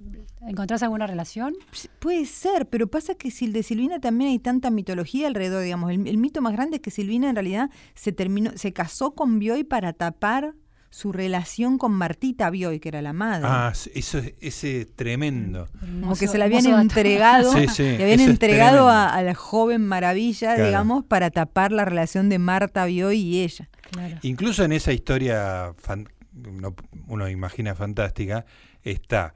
[0.48, 1.54] encontrás alguna relación?
[2.00, 5.92] Puede ser, pero pasa que si el de Silvina también hay tanta mitología alrededor, digamos.
[5.92, 9.38] El, el mito más grande es que Silvina en realidad se terminó, se casó con
[9.38, 10.56] Bioy para tapar
[10.92, 13.48] su relación con Martita Bioy, que era la madre.
[13.50, 15.68] Ah, sí, eso, es- ese es tremendo.
[15.80, 19.82] Como que se la habían entregado, Sí, sí, le habían entregado a, a la joven
[19.88, 20.66] maravilla, Claro.
[20.66, 23.70] digamos, para tapar la relación de Marta Bioy y ella.
[23.89, 24.18] Claro.
[24.22, 26.10] Incluso en esa historia, fan-
[26.46, 26.76] uno,
[27.08, 28.46] uno imagina fantástica,
[28.84, 29.34] está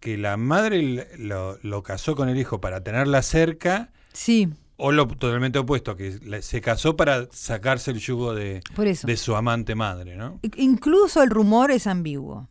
[0.00, 4.48] que la madre lo, lo casó con el hijo para tenerla cerca, Sí,
[4.80, 9.06] o lo totalmente opuesto, que se casó para sacarse el yugo de, por eso.
[9.06, 10.38] de su amante madre, ¿no?
[10.42, 12.48] I- Incluso el rumor es ambiguo.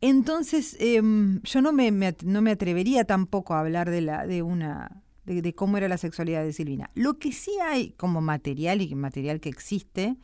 [0.00, 1.90] Entonces, em, yo no me,
[2.24, 5.98] no me atrevería tampoco a hablar de, la, de, una, de, de cómo era la
[5.98, 6.90] sexualidad de Silvina.
[6.94, 10.16] Lo que sí hay como material y material que existe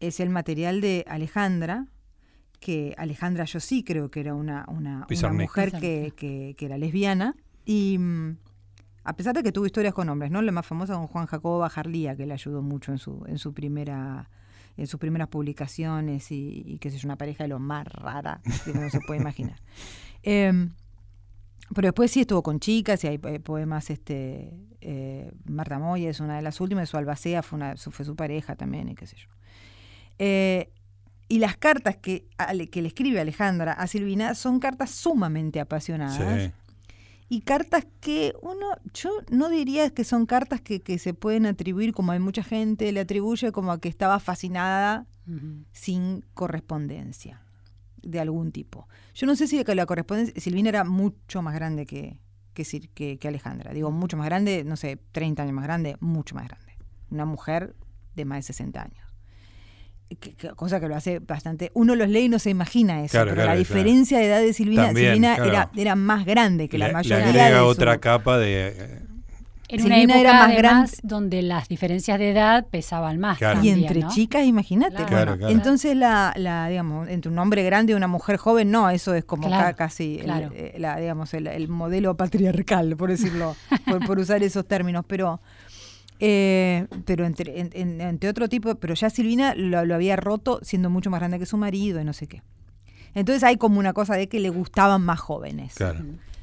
[0.00, 1.86] es el material de Alejandra,
[2.60, 5.06] que Alejandra yo sí creo que era una, una,
[5.44, 7.36] mujer que, que- que era lesbiana.
[7.66, 8.36] Y mm,
[9.04, 10.42] a pesar de que tuvo historias con hombres, ¿no?
[10.42, 13.52] La más famosa con Juan Jacobo Bajarlía, que le ayudó mucho en su, en su
[13.54, 14.28] primera
[14.76, 18.70] en sus primeras publicaciones y, y que es una pareja de lo más rara que
[18.70, 19.56] uno se puede imaginar.
[20.22, 20.70] Em,
[21.74, 26.20] pero después sí estuvo con chicas y hay eh, poemas, este eh, Marta Moya es
[26.20, 29.06] una de las últimas, su Albacea fue, una, su- fue su pareja también y qué
[29.06, 29.28] sé yo.
[30.18, 30.70] Eh,
[31.28, 32.26] y las cartas que,
[32.70, 36.52] que le escribe Alejandra a Silvina son cartas sumamente apasionadas Sí.
[37.32, 41.94] Y cartas que uno, yo no diría que son cartas que, que se pueden atribuir,
[41.94, 45.06] como hay mucha gente le atribuye como a que estaba fascinada
[45.70, 47.40] sin correspondencia
[48.02, 48.88] de algún tipo.
[49.14, 52.18] Yo no sé si la correspondencia, Silvina era mucho más grande que,
[52.52, 52.64] que,
[52.94, 53.72] que, que Alejandra.
[53.72, 56.76] Digo, mucho más grande, no sé, 30 años más grande, mucho más grande.
[57.10, 57.76] Una mujer
[58.16, 59.09] de más de 60 años.
[60.18, 61.70] Que- que- cosa que lo hace bastante.
[61.74, 63.58] Uno los lee y no se imagina eso, Claro, pero claro, la claro.
[63.60, 65.50] diferencia de edad de Silvina, También, Silvina claro.
[65.50, 68.68] era, era más grande que le, la le mayoría agrega de su- otra capa de...
[68.76, 68.98] eh,
[69.68, 70.96] En Silvina una época era más además grande.
[71.04, 73.38] donde las diferencias de edad pesaban más.
[73.38, 73.62] Claro.
[73.62, 74.08] Y entre ¿no?
[74.10, 74.96] chicas, imagínate.
[74.96, 75.06] Claro.
[75.10, 75.52] Bueno, Claro, claro.
[75.54, 79.24] Entonces, la, la, digamos, entre un hombre grande y una mujer joven, no, eso es
[79.24, 83.54] como Claro, ca- casi el, eh, la, digamos, el, el modelo patriarcal, por decirlo,
[83.86, 85.04] por, por usar esos términos.
[85.06, 85.40] Pero,
[86.20, 90.60] eh, pero entre, en- en- entre otro tipo, pero ya Silvina lo, lo había roto
[90.62, 92.42] siendo mucho más grande que su marido y no sé qué.
[93.14, 95.74] Entonces hay como una cosa de que le gustaban más jóvenes.
[95.74, 96.00] claro.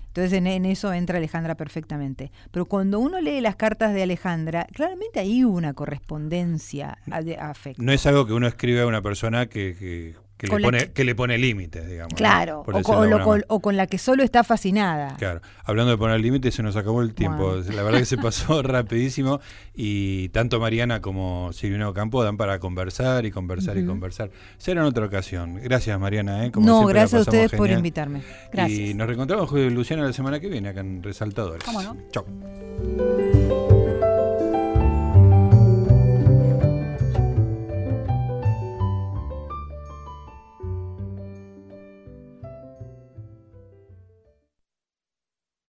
[0.08, 2.32] Entonces en, en eso entra Alejandra perfectamente.
[2.50, 7.84] Pero cuando uno lee las cartas de Alejandra, claramente hay una correspondencia a- de afecto.
[7.84, 10.92] No es algo que uno escribe a una persona que, que, que le, pone, que-
[10.92, 12.14] que le pone límites, digamos.
[12.16, 15.16] Claro, o con, de lo- alguna con- o con la que solo está fascinada.
[15.18, 17.56] Claro, hablando de poner límites, se nos acabó el tiempo.
[17.74, 19.40] La verdad que se pasó rapidísimo
[19.74, 24.30] y tanto Mariana como Silvino Campo dan para conversar y conversar y conversar.
[24.58, 25.56] Será en otra ocasión.
[25.64, 26.46] Gracias, Mariana.
[26.46, 26.52] ¿eh?
[26.52, 28.22] Como no, siempre, gracias a ustedes por invitarme.
[28.54, 28.80] Gracias.
[28.80, 31.64] Y nos reencontramos, Julio y Luciana, la semana que viene acá en Resaltadores.
[31.64, 31.98] ¿Cómo no?
[32.12, 33.27] Chau.